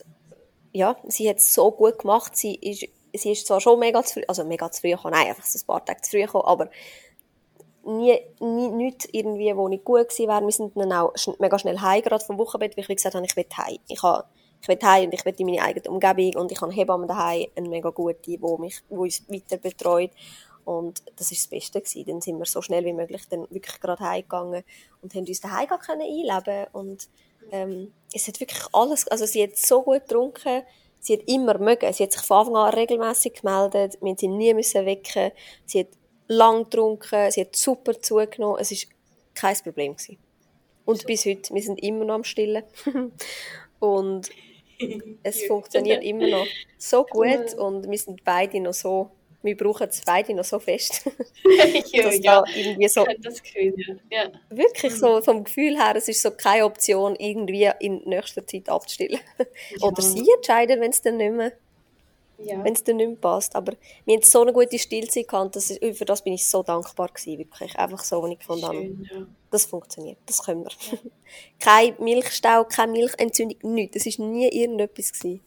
[0.75, 2.35] ja, sie hat es so gut gemacht.
[2.35, 5.27] Sie ist, sie ist zwar schon mega zu früh, also mega zu früh gekommen, nein,
[5.27, 6.69] einfach so ein paar Tage zu früh gekommen, aber
[7.85, 10.41] nie, nie, nicht irgendwie, wo nicht gut gewesen wäre.
[10.41, 13.25] Wir sind dann auch schn mega schnell heim, gerade vom Wochenbett, weil ich gesagt habe,
[13.25, 13.77] ich will heim.
[13.87, 14.03] Ich
[14.61, 17.47] ich will heim und ich will in meine eigene Umgebung und ich habe Hebammen daheim,
[17.55, 20.11] eine mega gute, die mich, die uns weiter betreut.
[20.65, 22.05] Und das ist das Beste gewesen.
[22.07, 24.63] Dann sind wir so schnell wie möglich dann wirklich gerade heimgegangen
[25.01, 27.07] und haben uns daheim können einleben und
[27.51, 30.63] ähm, es hat wirklich alles, also sie hat so gut getrunken,
[30.99, 34.53] sie hat immer mögen, sie hat sich von Anfang an regelmäßig gemeldet, wir sie nie
[34.53, 35.31] müssen wecken,
[35.65, 35.89] sie hat
[36.27, 38.87] lang getrunken, sie hat super zugenommen, es ist
[39.33, 40.17] kein Problem gewesen.
[40.85, 41.07] Und so.
[41.07, 42.63] bis heute, wir sind immer noch am Stillen.
[43.79, 44.29] und
[45.23, 49.11] es funktioniert immer noch so gut und wir sind beide noch so
[49.45, 51.03] wir brauchen es beide noch so fest.
[51.05, 54.31] dass ja, da irgendwie so, das Gefühl, ja.
[54.49, 54.97] Wirklich mhm.
[54.97, 59.19] so vom Gefühl her, es ist so keine Option, irgendwie in nächster Zeit abzustillen.
[59.77, 59.87] Ja.
[59.87, 61.51] Oder sie entscheiden, wenn es dann nicht mehr,
[62.37, 62.63] ja.
[62.63, 63.55] wenn es dann nicht mehr passt.
[63.55, 63.73] Aber
[64.05, 67.09] wir hatten so eine gute Stillzeit gehabt, dass ich, für das bin ich so dankbar
[67.09, 67.77] gewesen, wirklich.
[67.77, 69.27] Einfach so, wenn ich gefunden habe, ja.
[69.51, 70.99] das funktioniert, das können wir.
[71.59, 74.03] kein Milchstau, keine Milchentzündung, nichts.
[74.03, 75.41] Das war nie irgendetwas gewesen.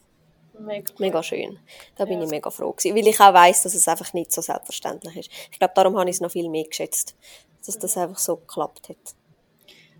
[0.59, 1.59] Mega, mega schön.
[1.95, 2.25] Da bin ja.
[2.25, 5.31] ich mega froh gewesen, weil ich auch weiss, dass es einfach nicht so selbstverständlich ist.
[5.51, 7.15] Ich glaube, darum habe ich es noch viel mehr geschätzt,
[7.65, 8.97] dass das einfach so geklappt hat.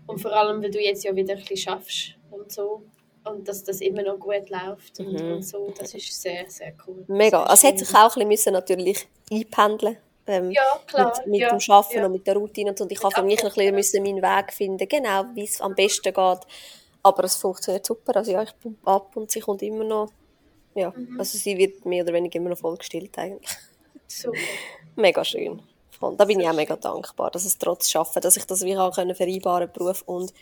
[0.06, 2.82] Und vor allem, weil du jetzt ja wieder ein bisschen schaffst und so
[3.24, 5.32] und dass das immer noch gut läuft und, mhm.
[5.34, 7.04] und so, das ist sehr, sehr cool.
[7.06, 7.42] Mega.
[7.44, 9.96] Also hat sich auch ein bisschen natürlich einpendeln
[10.26, 11.12] ähm, ja, klar.
[11.18, 12.06] Mit, mit ja, dem Arbeiten ja.
[12.06, 12.84] und mit der Routine und so.
[12.84, 15.74] Und ich habe für mich ein bisschen müssen meinen Weg finden, genau, wie es am
[15.74, 16.40] besten geht.
[17.02, 18.16] Aber es funktioniert super.
[18.16, 20.10] Also ja, ich pumpe ab und sie kommt immer noch
[20.80, 21.18] ja, mhm.
[21.18, 23.50] also sie wird mehr oder weniger immer noch voll gestillt eigentlich.
[24.06, 24.38] Super.
[24.96, 25.62] mega schön.
[26.00, 28.76] Und da bin ich auch mega dankbar, dass es trotz Schaffen, dass ich das wie
[28.76, 30.32] auch können vereinbaren Beruf und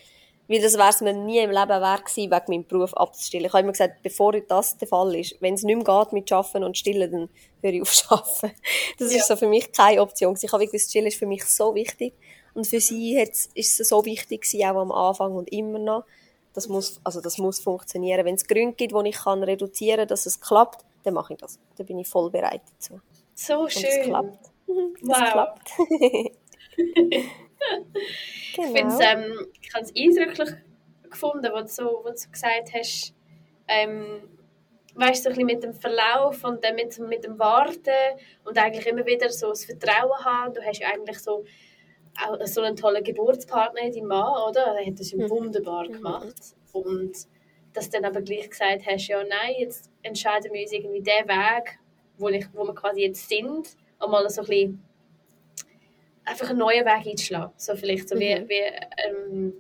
[0.49, 3.47] Weil das wäre es mir nie im Leben wert gewesen, wegen meinem Beruf abzustillen.
[3.47, 6.33] Ich habe immer gesagt, bevor das der Fall ist, wenn es nicht mehr geht mit
[6.33, 7.29] Arbeiten und Stillen, dann
[7.61, 8.57] höre ich auf Arbeiten.
[8.99, 9.19] Das ja.
[9.19, 10.39] ist so für mich keine Option.
[10.41, 12.15] Ich habe gewusst, Stillen ist für mich so wichtig.
[12.55, 16.05] Und für sie ist es so wichtig gewesen, auch am Anfang und immer noch.
[16.59, 18.25] Das muss, also das muss funktionieren.
[18.25, 21.39] Wenn es Gründe gibt, wo ich kann reduzieren kann, dass es klappt, dann mache ich
[21.39, 21.61] das.
[21.77, 23.01] Dann bin ich voll bereit dazu.
[23.33, 23.85] So und schön.
[23.89, 24.51] Es klappt.
[24.67, 25.17] Wow.
[25.17, 25.71] Es klappt.
[28.57, 28.99] genau.
[28.99, 30.51] Ich, ähm, ich habe es eindrücklich
[31.09, 33.15] gefunden, was du, was du gesagt hast,
[33.69, 34.29] ähm,
[34.97, 38.87] weißt du, so ein mit dem Verlauf und dann mit, mit dem Warten und eigentlich
[38.87, 40.55] immer wieder so das Vertrauen haben.
[40.55, 41.45] Du hast ja eigentlich so
[42.27, 44.77] auch so einen tollen Geburtspartner, dein Mann, oder?
[44.79, 45.31] Er hat das ja mhm.
[45.31, 45.93] wunderbar mhm.
[45.93, 46.55] gemacht.
[46.73, 47.13] Und
[47.73, 51.29] dass du dann aber gleich gesagt hast, ja nein, jetzt entscheiden wir uns irgendwie den
[51.29, 51.79] Weg,
[52.19, 54.85] wo, ich, wo wir quasi jetzt sind, einmal so ein bisschen
[56.25, 57.53] einfach einen neuen Weg einzuschlagen.
[57.57, 58.21] So vielleicht so mhm.
[58.21, 59.55] wie, wie, ähm,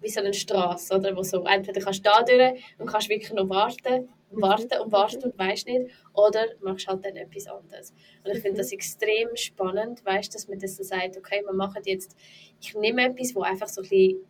[0.00, 1.16] wie so eine Straße, oder?
[1.16, 5.22] Wo so entweder kannst du da durch und kannst wirklich noch warten warten und warten
[5.24, 7.92] und weißt nicht, oder machst halt dann etwas anderes.
[8.24, 11.82] Und ich finde das extrem spannend, weißt, dass man das so sagt, okay, wir machen
[11.84, 12.16] jetzt,
[12.60, 14.26] ich nehme etwas, wo einfach so ein bisschen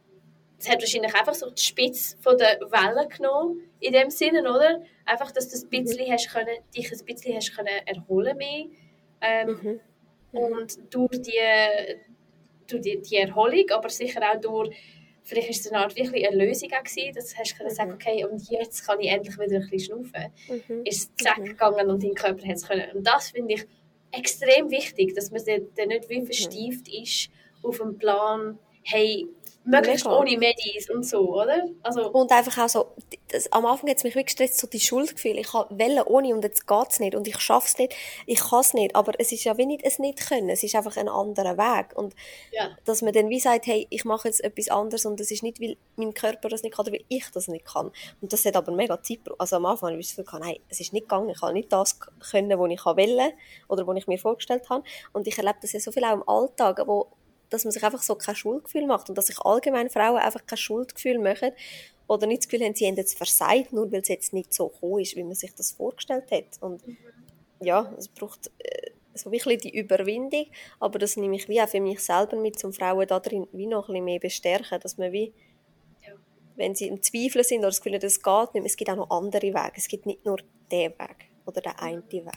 [0.58, 4.82] es hat wahrscheinlich einfach so die Spitze von der Welle genommen, in dem Sinne, oder?
[5.04, 8.66] Einfach, dass du ein bisschen hast können, dich ein bisschen hast können erholen mehr.
[9.20, 9.80] Ähm, mhm.
[10.32, 11.38] Und durch die,
[12.66, 14.74] durch die, die Erholung, aber sicher auch durch,
[15.24, 17.70] vielleicht ist es eine Art wirklich eine Lösung auch gewesen, dass du mhm.
[17.70, 20.32] sagen okay, und jetzt kann ich endlich wieder ein bisschen schnaufen.
[20.48, 20.84] Mhm.
[20.84, 21.44] Ist es zack mhm.
[21.44, 22.90] gegangen und dein Körper hat es können.
[22.94, 23.66] Und das finde ich
[24.12, 26.26] extrem wichtig, dass man dann nicht wie mhm.
[26.26, 27.30] verstieft ist
[27.62, 29.26] auf dem Plan, hey,
[29.64, 30.18] Möglichst Mega.
[30.18, 31.66] ohne Medis und so, oder?
[31.82, 32.86] Also und einfach auch so,
[33.28, 35.40] das, am Anfang hat es mich wirklich gestresst, so die Schuldgefühle.
[35.40, 37.94] Ich Welle ohne und jetzt geht es nicht und ich schaffe es nicht.
[38.26, 40.50] Ich kann es nicht, aber es ist ja wie nicht es nicht können.
[40.50, 41.96] Es ist einfach ein anderer Weg.
[41.96, 42.14] Und
[42.52, 42.76] ja.
[42.84, 45.60] dass man dann wie sagt, hey, ich mache jetzt etwas anderes und es ist nicht,
[45.60, 47.90] weil mein Körper das nicht kann oder weil ich das nicht kann.
[48.20, 50.80] Und das hat aber mega Zeit Also am Anfang habe ich das Gefühl, nein, es
[50.80, 51.30] ist nicht gegangen.
[51.30, 53.32] Ich kann nicht das können, was ich will
[53.68, 54.84] oder was ich mir vorgestellt habe.
[55.12, 57.08] Und ich erlebe das ja so viel auch im Alltag, wo
[57.54, 60.58] dass man sich einfach so kein Schuldgefühl macht und dass sich allgemein Frauen einfach kein
[60.58, 61.52] Schuldgefühl machen
[62.06, 64.68] oder nicht das Gefühl haben, sie haben jetzt versagt, nur weil es jetzt nicht so
[64.68, 66.60] gekommen ist, wie man sich das vorgestellt hat.
[66.60, 66.96] Und mhm.
[67.60, 70.46] ja, es braucht äh, so wirklich die Überwindung,
[70.80, 73.66] aber das nehme ich wie auch für mich selber mit, um Frauen da drin wie
[73.66, 75.32] noch ein bisschen mehr bestärken, dass man wie
[76.56, 79.10] wenn sie im Zweifel sind oder das Gefühl das geht nicht, es gibt auch noch
[79.10, 79.72] andere Wege.
[79.76, 80.38] Es gibt nicht nur
[80.70, 82.30] den Weg oder den einen Weg.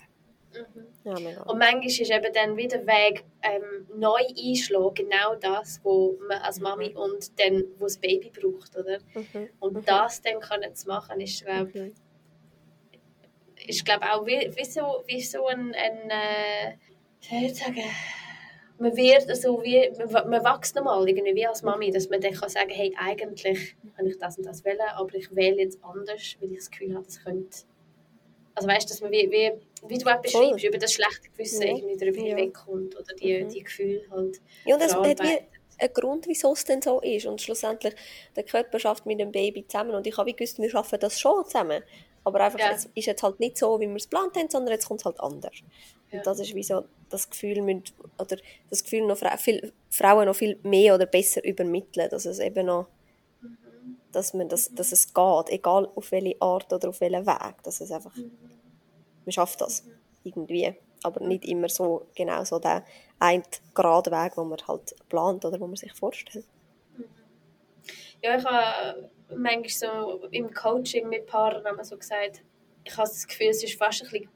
[0.74, 0.88] Mhm.
[1.04, 6.20] Ja, und manchmal ist eben dann wieder der Weg ähm, neu einschlagen, genau das, was
[6.28, 6.98] man als Mami mhm.
[6.98, 9.00] und dann, wo das Baby braucht, oder?
[9.14, 9.50] Mhm.
[9.60, 9.86] Und mhm.
[9.86, 11.94] das dann können zu machen, ist, glaube mhm.
[13.66, 16.78] ist, glaub, auch wie, wie, so, wie so ein, ein äh,
[17.22, 17.84] wie soll ich sagen,
[18.80, 22.34] man wird also wie, man, man wächst nochmal irgendwie wie als Mami, dass man dann
[22.34, 26.38] kann sagen, hey, eigentlich kann ich das und das wählen, aber ich wähle jetzt anders,
[26.40, 27.58] weil ich das Gefühl habe, das könnte
[28.58, 29.52] also weißt, dass man wie, wie,
[29.90, 31.76] wie du auch beschreibst, über das schlechte Gewissen ja.
[31.76, 32.36] irgendwie darüber ja.
[32.36, 33.50] hinwegkommt oder die, mhm.
[33.50, 35.40] die Gefühle halt Ja, und es hat wie
[35.80, 37.96] einen Grund, wieso es denn so ist und schlussendlich
[38.36, 41.46] der Körper schafft mit dem Baby zusammen und ich habe gewusst, wir schaffen das schon
[41.46, 41.84] zusammen,
[42.24, 42.72] aber einfach, ja.
[42.72, 45.06] es ist jetzt halt nicht so, wie wir es geplant haben, sondern jetzt kommt es
[45.06, 45.56] halt anders.
[46.12, 46.18] Ja.
[46.18, 47.60] Und das ist wie so das Gefühl,
[48.20, 48.38] oder
[48.70, 52.88] das Gefühl noch viel, Frauen noch viel mehr oder besser übermitteln, dass es eben noch
[54.12, 57.82] dass, man das, dass es geht, egal auf welche Art oder auf welchen Weg, dass
[57.82, 58.14] es einfach,
[59.28, 59.86] man schafft das
[60.24, 60.74] irgendwie,
[61.04, 62.86] aber nicht immer so genau so der
[63.20, 66.46] ein gerade Weg, den man halt plant oder wo man sich vorstellt.
[68.24, 72.42] Ja, ich habe manchmal so im Coaching mit Paaren haben so gesagt,
[72.84, 74.30] ich habe das Gefühl, es ist fast ein bisschen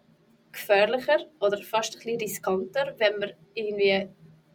[0.51, 4.09] gefährlicher oder fast ein bisschen riskanter, wenn man irgendwie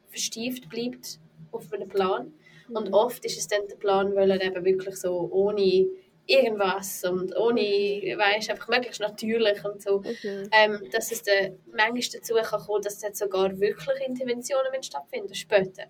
[0.08, 1.18] verstieft bleibt
[1.50, 2.34] auf einem Plan
[2.68, 2.94] und mhm.
[2.94, 5.86] oft ist es dann der Plan, weil er eben wirklich so ohne
[6.26, 10.48] irgendwas und ohne, weißt einfach möglichst natürlich und so, mhm.
[10.52, 15.84] ähm, dass es dann manchmal dazu kann kommen, dass dann sogar wirklich Interventionen stattfinden später.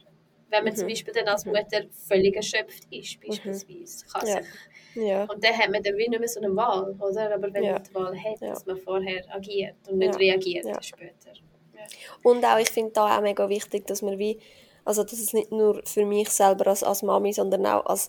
[0.49, 0.77] Wenn man mhm.
[0.77, 1.53] zum Beispiel dann als mhm.
[1.53, 3.29] Mutter völlig erschöpft ist, mhm.
[3.29, 4.07] beispielsweise.
[4.07, 4.41] Kann ja.
[4.95, 5.25] Ja.
[5.25, 7.35] Und dann hat man dann wie nicht mehr so eine Wahl, oder?
[7.35, 7.73] Aber wenn ja.
[7.73, 11.33] man die Wahl hat, dass man vorher agiert und nicht reagiert später.
[12.23, 14.39] Und auch, ich finde da auch mega wichtig, dass man wie
[14.87, 18.09] also das ist nicht nur für mich selber als, als Mami, sondern auch als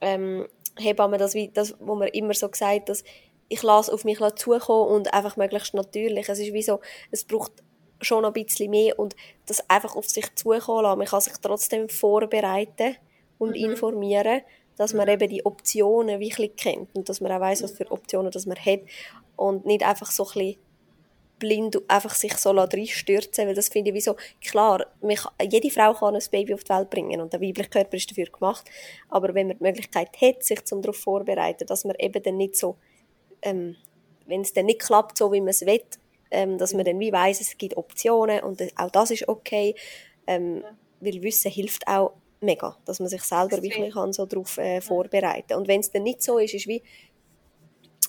[0.00, 0.46] ähm,
[0.78, 3.04] Hebamme, das, wie, das, wo man immer so gesagt dass
[3.48, 6.28] ich lasse auf mich zukommen und einfach möglichst natürlich.
[6.28, 7.52] Es ist wie so, es braucht
[8.00, 9.14] schon noch ein bisschen mehr und
[9.46, 10.98] das einfach auf sich zukommen lassen.
[10.98, 12.96] Man kann sich trotzdem vorbereiten
[13.38, 13.70] und mhm.
[13.70, 14.42] informieren,
[14.76, 18.30] dass man eben die Optionen wirklich kennt und dass man auch weiß, was für Optionen
[18.30, 18.80] das man hat
[19.36, 20.56] und nicht einfach so ein bisschen
[21.38, 25.92] blind einfach sich so reinstürzen weil das finde ich wie so, klar, kann, jede Frau
[25.94, 28.68] kann ein Baby auf die Welt bringen und der weibliche Körper ist dafür gemacht,
[29.08, 32.56] aber wenn man die Möglichkeit hat, sich zum darauf vorzubereiten, dass man eben dann nicht
[32.56, 32.76] so,
[33.42, 33.76] ähm,
[34.26, 35.82] wenn es dann nicht klappt, so wie man es will,
[36.30, 39.74] ähm, dass man dann wie weiss, es gibt Optionen und auch das ist okay,
[40.26, 40.64] ähm,
[41.00, 45.54] weil Wissen hilft auch mega, dass man sich selber wirklich kann so darauf äh, vorbereiten
[45.54, 46.82] Und wenn es dann nicht so ist, ist wie,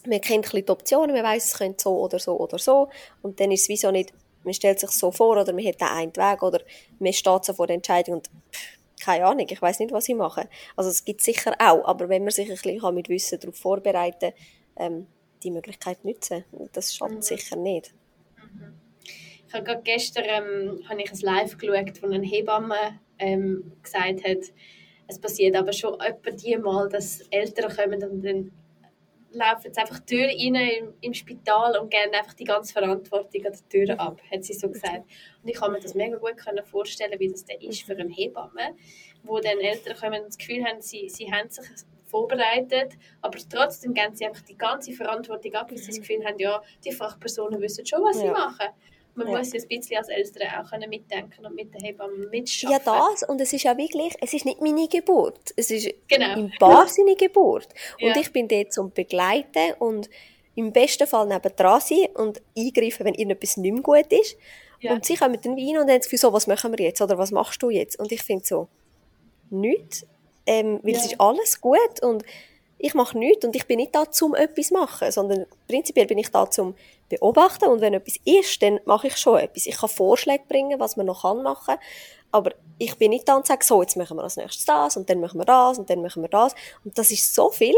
[0.06, 2.90] man kennt ein die Optionen, man weiß, es könnte so oder so oder so
[3.22, 5.82] und dann ist es wie so nicht, man stellt sich so vor oder man hat
[5.82, 6.62] den einen Weg oder
[7.00, 10.16] man steht so vor der Entscheidung und pff, keine Ahnung, ich weiß nicht, was ich
[10.16, 10.50] mache.
[10.76, 14.34] Also es gibt sicher auch, aber wenn man sich ein bisschen mit Wissen darauf vorbereiten
[14.76, 15.08] kann, ähm,
[15.44, 16.44] die Möglichkeit nutzen,
[16.74, 17.22] das schadet mhm.
[17.22, 17.94] sicher nicht.
[18.38, 18.74] Mhm.
[19.48, 24.24] Ich habe gerade gestern ähm, habe ich ein Live geschaut, wo eine Hebamme ähm, gesagt
[24.28, 24.52] hat,
[25.08, 28.52] es passiert aber schon etwa die Mal, dass Eltern kommen und dann
[29.32, 33.46] laufen jetzt einfach die Tür rein im, im Spital und geben einfach die ganze Verantwortung
[33.46, 35.06] an die Tür ab, hat sie so gesagt.
[35.44, 38.76] Und ich kann mir das mega gut vorstellen, wie das dann ist für eine Hebamme,
[39.24, 41.66] wo dann Eltern kommen und das Gefühl haben, sie, sie haben sich
[42.06, 46.40] vorbereitet, aber trotzdem geben sie einfach die ganze Verantwortung ab, weil sie das Gefühl haben,
[46.40, 48.68] ja, die Fachpersonen wissen schon, was sie machen
[49.18, 49.38] man ja.
[49.38, 52.72] muss ein bisschen als Eltern auch können mitdenken und mit den Hebammen mitschaffen.
[52.72, 53.24] Ja, das.
[53.24, 55.54] Und es ist ja wirklich, es ist nicht meine Geburt.
[55.56, 56.34] Es ist genau.
[56.36, 57.68] im Paar seine Geburt.
[58.02, 58.18] Und ja.
[58.18, 60.10] ich bin dort zum Begleiten und
[60.56, 64.38] im besten Fall neben dran sein und eingreifen, wenn irgendetwas nicht mehr gut ist.
[64.80, 64.94] Ja.
[64.94, 67.02] Und sie kommen dann rein und haben das Gefühl, so, was machen wir jetzt?
[67.02, 68.00] Oder was machst du jetzt?
[68.00, 68.68] Und ich finde so,
[69.50, 70.06] nichts.
[70.46, 71.00] Ähm, weil ja.
[71.00, 72.24] es ist alles gut und
[72.80, 76.18] ich mache nichts und ich bin nicht da, um etwas zu machen, sondern prinzipiell bin
[76.18, 76.76] ich da, zum
[77.10, 79.66] beobachten und wenn etwas ist, dann mache ich schon etwas.
[79.66, 81.76] Ich kann Vorschläge bringen, was man noch machen.
[81.76, 81.80] Kann,
[82.32, 85.10] aber ich bin nicht da und sage, so, jetzt machen wir als nächstes das und
[85.10, 86.54] dann machen wir das und dann machen wir das.
[86.84, 87.76] Und das ist so viel,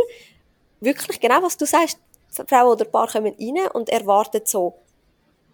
[0.79, 1.99] wirklich genau, was du sagst,
[2.47, 4.75] Frau oder Paar kommen rein und erwarten so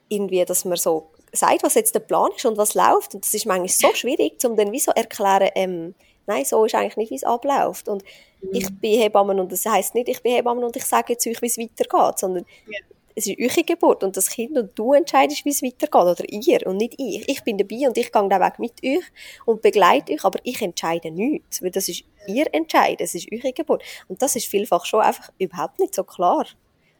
[0.09, 3.15] irgendwie, dass man so sagt, was jetzt der Plan ist und was läuft.
[3.15, 5.95] Und das ist manchmal so schwierig, um dann wie so erklären, ähm,
[6.25, 7.87] nein, so ist eigentlich nicht, wie es abläuft.
[7.87, 8.03] Und
[8.41, 8.49] mhm.
[8.53, 11.41] ich bin Hebamme und das heisst nicht, ich bin Hebamme und ich sage jetzt euch,
[11.41, 12.79] wie es weitergeht, sondern ja
[13.15, 16.67] es ist eure Geburt und das Kind und du entscheidest, wie es weitergeht oder ihr
[16.67, 17.27] und nicht ich.
[17.29, 19.03] Ich bin dabei und ich gehe den Weg mit euch
[19.45, 23.53] und begleite euch, aber ich entscheide nichts, weil das ist ihr Entscheid, es ist eure
[23.53, 26.45] Geburt und das ist vielfach schon einfach überhaupt nicht so klar.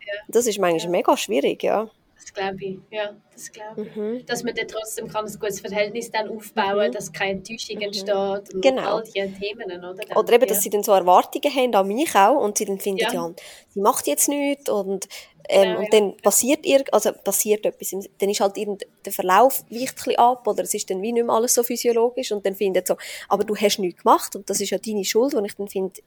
[0.05, 0.13] Ja.
[0.30, 0.89] Das ist manchmal ja.
[0.89, 1.89] mega schwierig, ja.
[2.26, 3.95] Das glaube ich, ja, das glaube ich.
[3.95, 4.26] Mhm.
[4.26, 6.91] Dass man dann trotzdem kann ein gutes Verhältnis dann aufbauen, mhm.
[6.91, 7.82] dass keine Enttäuschung mhm.
[7.84, 8.95] entsteht und genau.
[8.95, 9.93] all diese Themen, oder?
[9.93, 12.80] Dann, oder eben, dass sie dann so Erwartungen haben an mich auch und sie dann
[12.80, 13.32] finden, ja, ja
[13.69, 15.07] sie macht jetzt nichts und
[15.47, 20.17] ähm, genau, und dann passiert ihr, also passiert etwas, dann ist halt der Verlauf weicht
[20.17, 22.95] ab oder es ist dann wie nicht mehr alles so physiologisch und dann findet so,
[23.30, 26.01] aber du hast nichts gemacht und das ist ja deine Schuld, und ich dann finde,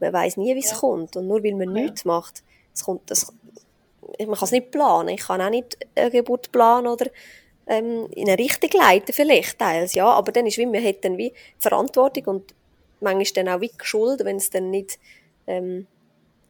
[0.00, 0.76] man weiß nie, wie es ja.
[0.76, 1.84] kommt und nur weil man ja.
[1.84, 2.42] nichts macht,
[2.74, 3.32] es kommt, das,
[4.18, 7.06] man kann es nicht planen, ich kann auch nicht eine Geburt planen oder
[7.66, 11.16] ähm, in eine Richtung leiten vielleicht teils, ja, aber dann ist wie, man hat dann
[11.16, 12.54] wie Verantwortung und
[13.00, 14.98] manchmal dann auch wie Schuld, wenn es dann nicht
[15.46, 15.86] ähm,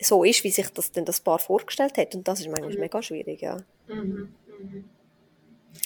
[0.00, 2.14] so ist, wie sich das denn das Paar vorgestellt hat.
[2.14, 2.80] Und das ist manchmal mhm.
[2.80, 3.58] mega schwierig, ja.
[3.86, 4.34] Mhm.
[4.62, 4.84] Mhm.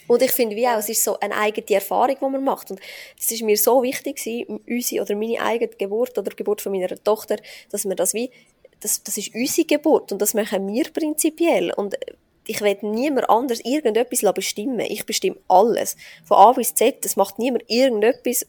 [0.06, 2.70] Und ich finde wie auch, es ist so eine eigene Erfahrung, die man macht.
[2.70, 2.80] Und
[3.18, 6.72] es ist mir so wichtig gewesen, unsere oder meine eigene Geburt oder die Geburt von
[6.72, 7.36] meiner Tochter,
[7.70, 8.30] dass man das wie,
[8.84, 11.72] das, das ist unsere Geburt und das machen wir prinzipiell.
[11.72, 11.96] Und
[12.46, 14.80] ich will niemand anders irgendetwas bestimmen.
[14.80, 15.96] Ich bestimme alles.
[16.24, 17.04] Von A bis Z.
[17.04, 18.46] Es macht niemand irgendetwas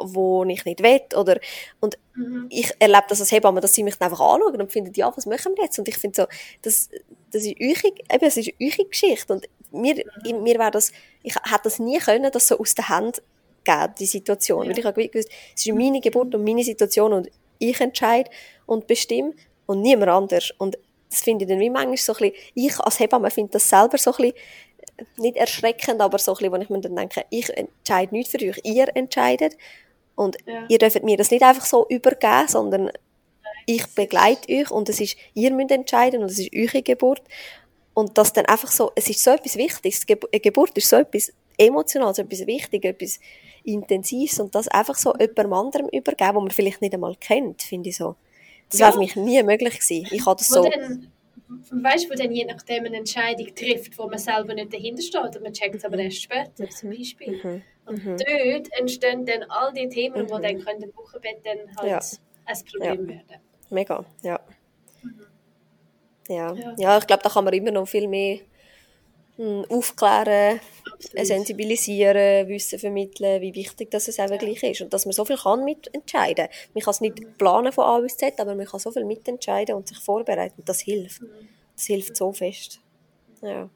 [0.00, 1.40] wo ich nicht will oder
[1.80, 2.46] und mhm.
[2.50, 5.54] ich erlebe das als Hebamme, dass sie mich einfach anschauen und finden, ja, was machen
[5.56, 5.76] wir jetzt?
[5.80, 6.26] Und ich finde so,
[6.62, 6.88] das,
[7.32, 10.44] das ist eure, eben, es ist eure Geschichte und mir, mhm.
[10.44, 10.92] mir wäre das,
[11.24, 13.22] ich hätte das nie können, das so aus der Hand
[13.64, 14.70] geben, die Situation, ja.
[14.70, 18.30] weil ich habe gewusst, es ist meine Geburt und meine Situation und ich entscheide
[18.66, 19.34] und bestimme
[19.68, 20.78] und niemand anders und
[21.10, 23.98] das finde ich dann wie manchmal so ein bisschen, ich als Hebamme finde das selber
[23.98, 24.34] so ein bisschen
[25.16, 28.38] nicht erschreckend, aber so ein bisschen, wo ich mir dann denke, ich entscheide nicht für
[28.38, 29.56] euch, ihr entscheidet
[30.16, 30.64] und ja.
[30.68, 32.90] ihr dürft mir das nicht einfach so übergeben, sondern
[33.66, 37.22] ich begleite euch und es ist, ihr müsst entscheiden und es ist eure Geburt.
[37.94, 40.06] Und das dann einfach so, es ist so etwas Wichtiges.
[40.08, 43.20] Eine Geburt ist so etwas Emotionales, so etwas Wichtiges, etwas
[43.64, 47.90] Intensives und das einfach so jemandem anderem übergeben, wo man vielleicht nicht einmal kennt, finde
[47.90, 48.16] ich so.
[48.70, 48.86] Das ja.
[48.86, 50.06] wäre für mich nie möglich gewesen.
[50.10, 50.62] Ich habe das so...
[50.62, 51.10] Dann,
[51.70, 55.36] weißt du, wo dann je nachdem eine Entscheidung trifft, wo man selber nicht dahinter steht
[55.36, 57.40] und man checkt es aber erst später, zum Beispiel.
[57.42, 57.62] Mhm.
[57.86, 58.16] Und mhm.
[58.18, 60.26] dort entstehen dann all die Themen, mhm.
[60.26, 62.00] die dann können im Wochenbett dann halt ja.
[62.44, 63.14] ein Problem ja.
[63.14, 63.42] werden.
[63.70, 64.40] Mega, ja.
[65.02, 65.20] Mhm.
[66.28, 66.54] ja.
[66.54, 66.74] Ja.
[66.76, 66.98] ja.
[66.98, 68.40] ich glaube, da kann man immer noch viel mehr
[69.38, 70.60] aufklären,
[70.92, 71.26] Absolut.
[71.26, 75.36] sensibilisieren, Wissen vermitteln, wie wichtig das es auch wirklich ist und dass man so viel
[75.36, 76.48] kann mitentscheiden.
[76.74, 79.76] Man kann es nicht planen von A bis Z, aber man kann so viel mitentscheiden
[79.76, 80.62] und sich vorbereiten.
[80.64, 81.22] Das hilft.
[81.74, 82.80] Das hilft so fest.
[83.40, 83.70] Ja.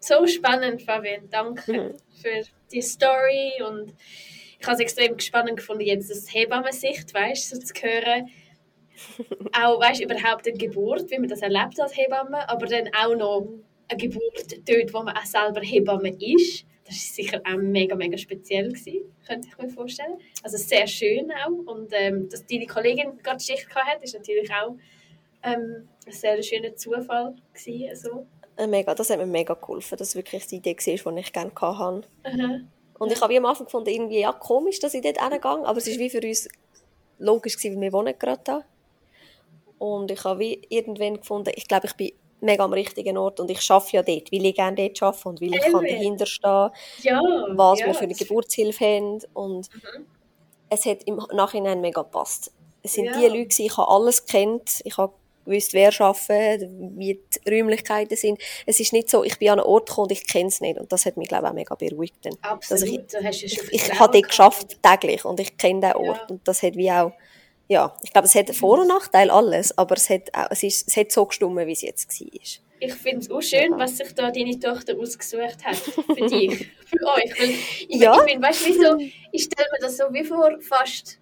[0.00, 1.30] so spannend, Fabian.
[1.30, 1.94] Danke mhm.
[2.20, 3.94] für die Story und
[4.60, 8.28] ich habe es extrem spannend gefunden, jetzt das Hebammensicht, weißt du, so zu hören.
[9.52, 13.48] auch, weißt überhaupt eine Geburt, wie man das erlebt als Hebamme, aber dann auch noch
[13.92, 16.64] eine Geburt dort, wo man auch selber Hebamme ist.
[16.84, 20.18] Das war sicher auch mega, mega speziell, gewesen, könnte ich mir vorstellen.
[20.42, 21.72] Also sehr schön auch.
[21.72, 24.74] Und ähm, dass deine Kollegin gerade Schicht hatte, ist natürlich auch
[25.42, 28.26] ähm, ein sehr schöner Zufall gewesen, also.
[28.68, 31.52] Mega, das hat mir mega geholfen, dass es wirklich die Idee war, die ich gerne
[31.58, 32.06] hatte.
[32.30, 32.68] Mhm.
[32.98, 35.88] Und ich habe am Anfang gefunden, irgendwie ja, komisch, dass ich dort hingehe, aber es
[35.88, 36.48] war wie für uns
[37.18, 38.64] logisch gewesen, weil wir wohnen gerade da.
[39.78, 42.12] Und ich habe wie irgendwann gefunden, ich glaube, ich bin
[42.42, 45.40] mega am richtigen Ort und ich arbeite ja dort, weil ich gerne dort arbeite und
[45.40, 46.70] weil ich kann dahinter stehen
[47.02, 47.20] ja,
[47.50, 47.86] was ja.
[47.86, 50.06] wir für eine Geburtshilfe haben und mhm.
[50.68, 52.52] es hat im Nachhinein mega gepasst.
[52.82, 53.18] Es sind ja.
[53.18, 55.12] die Leute, ich habe alles kennt, ich habe
[55.44, 58.40] gewusst, wer arbeitet, wie die Räumlichkeiten sind.
[58.66, 60.78] Es ist nicht so, ich bin an einen Ort gekommen und ich kenne es nicht.
[60.78, 62.16] Und das hat mich, glaube ich, auch mega beruhigt.
[62.22, 62.36] Dann.
[62.42, 62.88] Absolut.
[62.88, 66.18] ich, du hast ich, ich, ich habe dort geschafft, täglich, und ich kenne den Ort.
[66.18, 66.26] Ja.
[66.28, 67.12] Und das hat wie auch,
[67.72, 70.88] ja, ich glaube, es hat Vor- und Nachteil alles, aber es hat, auch, es, ist,
[70.88, 72.28] es hat so gestummen, wie es jetzt war.
[72.80, 75.76] Ich finde es auch schön, was sich da deine Tochter ausgesucht hat.
[75.76, 77.40] Für dich, für euch.
[77.40, 77.50] Weil
[77.88, 78.14] ich, ja.
[78.18, 78.98] ich bin, weißt so,
[79.32, 81.18] ich stelle mir das so wie vor, fast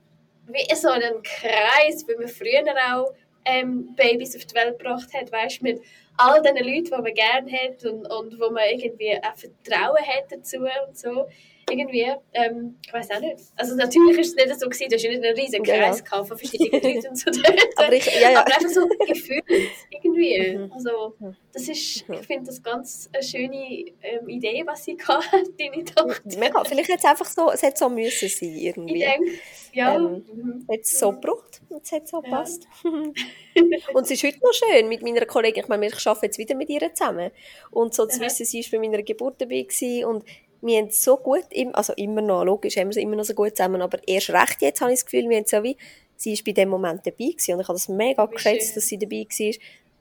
[0.48, 3.12] wie so einen Kreis, wie wir früher auch
[3.44, 5.80] ähm, Babys auf die Welt gebracht hat, weißt mit
[6.16, 10.24] all den Leuten, die man gerne hat und, und wo man irgendwie auch Vertrauen hat
[10.30, 11.28] dazu und so.
[11.70, 13.36] Irgendwie, ähm, ich weiß auch nicht.
[13.56, 16.24] Also natürlich ist es nicht so gewesen, du hast ja nicht einen riesen Kreis ja.
[16.24, 17.30] von verschiedenen Leuten und so
[17.76, 18.40] aber, ich, ja, ja.
[18.40, 19.44] aber einfach so gefühlt,
[19.90, 20.56] irgendwie.
[20.56, 20.72] Mhm.
[20.72, 21.14] Also
[21.52, 22.14] das ist, mhm.
[22.14, 26.38] ich finde das ganz eine schöne ähm, Idee, was sie hatte, deine Tochter.
[26.38, 29.04] Mega, vielleicht hat es einfach so, es hat so müssen sein irgendwie.
[29.04, 29.30] Ich denke,
[29.72, 29.94] ja.
[29.94, 30.66] Ähm, mhm.
[30.70, 32.66] Hat es so gebraucht und es hat so gepasst.
[32.84, 36.54] und es ist heute noch schön mit meiner Kollegin, ich meine, ich arbeite jetzt wieder
[36.54, 37.30] mit ihr zusammen.
[37.70, 39.66] Und so zu wissen, sie war bei meiner Geburt dabei
[40.06, 40.24] und
[40.62, 43.82] wir haben so gut, also immer noch, logisch haben wir immer noch so gut zusammen,
[43.82, 45.76] aber erst recht jetzt habe ich das Gefühl, wir haben so wie,
[46.16, 48.74] sie ist bei dem Moment dabei gewesen und ich habe das mega wie geschätzt, schön.
[48.74, 49.46] dass sie dabei war.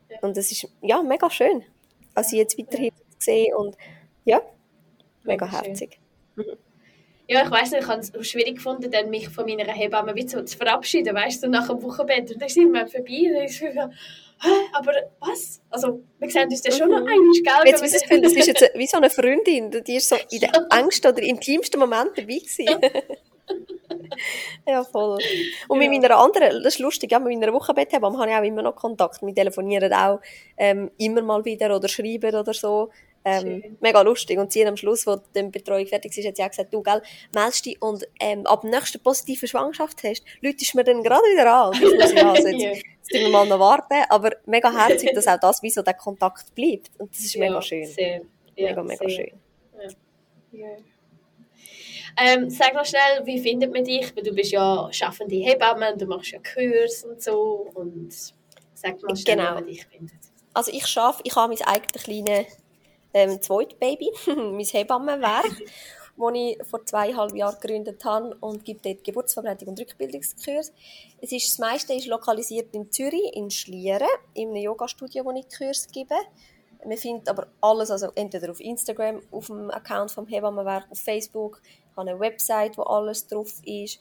[0.10, 0.20] Ja.
[0.22, 1.64] Und das ist, ja, mega schön.
[2.14, 3.16] Also sie jetzt weiterhin ja.
[3.18, 3.78] gesehen und
[4.26, 4.42] ja,
[5.24, 6.00] mega herzig.
[6.36, 6.44] Mhm.
[7.32, 10.28] Ja, ich weiß nicht, ich habe es schwierig gefunden, dann mich von meiner Hebamme wie
[10.28, 12.32] so zu verabschieden, weißt du, so nach dem Wochenbett.
[12.32, 13.66] Und dann sind wir vorbei und ich so,
[14.74, 15.62] aber was?
[15.70, 17.08] Also, wir sehen uns dann schon noch mhm.
[17.08, 17.72] einmal, gell?
[17.72, 20.50] Jetzt, das, Gefühl, das ist jetzt wie so eine Freundin, die ist so in den
[20.72, 22.68] engsten oder intimsten Momenten dabei gewesen.
[24.68, 25.20] ja, voll.
[25.68, 25.90] Und ja.
[25.90, 28.76] mit meiner anderen, das ist lustig, ja, mit meiner Wochenbetthebamme habe ich auch immer noch
[28.76, 29.22] Kontakt.
[29.22, 30.20] Wir telefonieren auch
[30.58, 32.90] ähm, immer mal wieder oder schreiben oder so.
[33.26, 34.38] Ähm, mega lustig.
[34.40, 37.02] Und sie am Schluss, wo die Betreuung fertig ist, hat sie auch gesagt, du, gell,
[37.34, 41.74] meldest dich und ähm, ab dem nächsten positiven Schwangerschaftstest läutest mir dann gerade wieder an.
[41.74, 44.04] Ich muss ja, also jetzt, jetzt wir mal noch warten.
[44.10, 46.92] Aber mega herzig, dass auch das wie so der Kontakt bleibt.
[46.98, 47.86] Und das ist ja, mega schön.
[47.86, 48.22] Sehr.
[48.56, 49.10] Ja, mega, mega sehr.
[49.10, 49.40] schön.
[50.52, 50.68] Ja.
[52.18, 54.16] Ähm, sag noch schnell, wie findet man dich?
[54.16, 57.70] Weil du bist ja schaffende Hebamme, du machst ja Kurs und so.
[57.76, 58.14] Und
[58.74, 59.50] sag mal schnell, genau.
[59.50, 60.18] wie man dich findet.
[60.54, 62.46] Also ich schaffe, ich habe mein eigenes kleines
[63.14, 65.46] ähm, zweites Baby, mein Hebammenwerk,
[66.18, 70.74] das ich vor zweieinhalb Jahren gegründet habe und gibt dort Geburtsvorbereitung und Rückbildungskurs.
[71.22, 75.46] Es ist, das meiste ist lokalisiert in Zürich, in Schlieren, in einem Yoga-Studio, wo ich
[75.56, 76.16] Kurs gebe.
[76.86, 81.62] Man findet aber alles, also entweder auf Instagram, auf dem Account vom Hebammenwerk, auf Facebook.
[81.64, 84.00] Ich habe eine Website, wo alles drauf ist.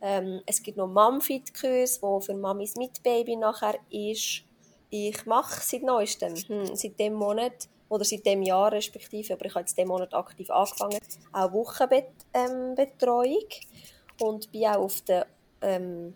[0.00, 4.44] Ähm, es gibt noch Mumfit-Kurs, wo für Mamis mit Baby nachher ist.
[4.88, 9.54] Ich mache seit neuestem, hm, seit dem Monat oder seit dem Jahr respektive, aber ich
[9.54, 10.98] habe jetzt diesen Monat aktiv angefangen,
[11.32, 15.26] auch Wochenbetreuung ähm, und bin auch auf der
[15.60, 16.14] ähm,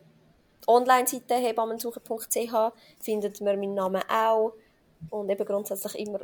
[0.67, 4.53] Online-Seite hebammensuche.ch findet man meinen Namen auch
[5.11, 6.21] und eben grundsätzlich immer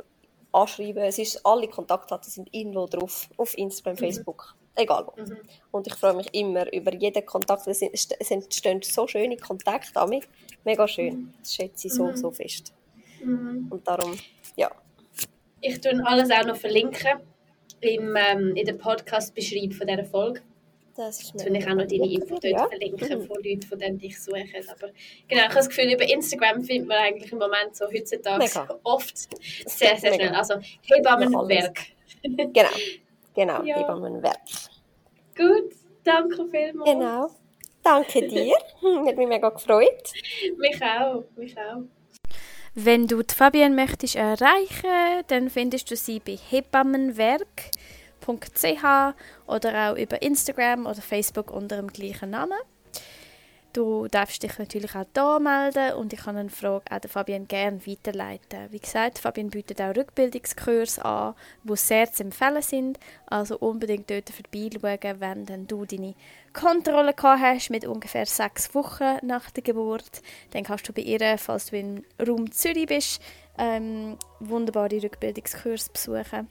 [0.51, 1.03] anschreiben.
[1.03, 3.99] Es ist, alle Kontaktdaten sind irgendwo drauf, auf Instagram, mhm.
[3.99, 5.21] Facebook, egal wo.
[5.21, 5.37] Mhm.
[5.71, 7.67] Und ich freue mich immer über jeden Kontakt.
[7.67, 10.23] Es, entstehen so schöne Kontakte mich.
[10.63, 11.15] Mega schön.
[11.15, 11.33] Mhm.
[11.39, 12.15] Das schätze ich so, mhm.
[12.15, 12.73] so fest.
[13.23, 13.67] Mhm.
[13.69, 14.17] Und darum,
[14.55, 14.71] ja,
[15.61, 17.19] ich tue alles auch noch verlinken
[17.81, 20.41] im, ähm, in der Podcast-Beschreibung von dieser Folge.
[20.95, 22.67] Das ist ich auch noch deine Info dort ja.
[22.67, 23.25] verlinken mhm.
[23.25, 24.43] von Leuten, von denen dich suchen.
[24.67, 24.89] Aber
[25.27, 28.79] genau, ich habe das Gefühl, über Instagram findet man eigentlich im Moment so heutzutage Mega.
[28.83, 29.17] oft
[29.65, 30.35] sehr, sehr schnell.
[30.35, 31.79] Also Hebammenwerk.
[32.23, 32.69] genau,
[33.33, 33.79] genau, ja.
[33.79, 34.41] Hebammenwerk.
[35.35, 36.91] Gut, danke vielmals.
[36.91, 37.29] Genau,
[37.81, 38.53] danke dir.
[39.05, 40.11] Hat mich mega gefreut.
[40.57, 41.83] mich auch, mich auch.
[42.73, 49.15] Wenn du die Fabienne möchtest erreichen, dann findest du sie bei hebammenwerk.ch
[49.45, 52.57] oder auch über Instagram oder Facebook unter dem gleichen Namen.
[53.73, 57.79] Du darfst dich natürlich auch hier melden und ich kann eine Frage auch Fabian gerne
[57.87, 58.69] weiterleiten.
[58.69, 62.99] Wie gesagt, Fabian bietet auch Rückbildungskurse an, die sehr zu empfehlen sind.
[63.27, 66.15] Also unbedingt dort vorbeischauen, wenn dann du deine
[66.51, 70.21] Kontrolle gehabt hast mit ungefähr sechs Wochen nach der Geburt.
[70.51, 73.21] Dann kannst du bei ihr, falls du im Raum Zürich bist,
[73.57, 76.49] ähm, wunderbare Rückbildungskurse besuchen.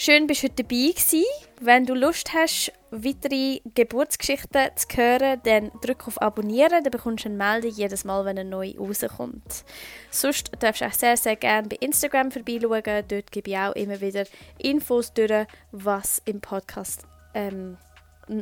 [0.00, 1.24] Schön, bist du heute dabei gewesen.
[1.60, 7.30] Wenn du Lust hast, weitere Geburtsgeschichten zu hören, dann drück auf Abonnieren, dann bekommst du
[7.30, 9.64] eine Meldung jedes Mal, wenn eine neue rauskommt.
[10.12, 13.08] Sonst darfst du auch sehr, sehr gerne bei Instagram vorbeischauen.
[13.08, 14.24] Dort gebe ich auch immer wieder
[14.58, 17.02] Infos durch, was im Podcast
[17.34, 17.76] ähm,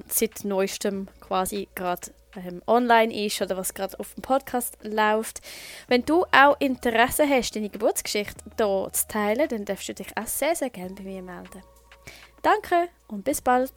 [0.09, 5.41] seit neuestem quasi gerade ähm, online ist oder was gerade auf dem Podcast läuft.
[5.89, 10.26] Wenn du auch Interesse hast, deine Geburtsgeschichte hier zu teilen, dann darfst du dich auch
[10.26, 11.62] sehr, sehr gerne bei mir melden.
[12.43, 13.72] Danke und bis bald!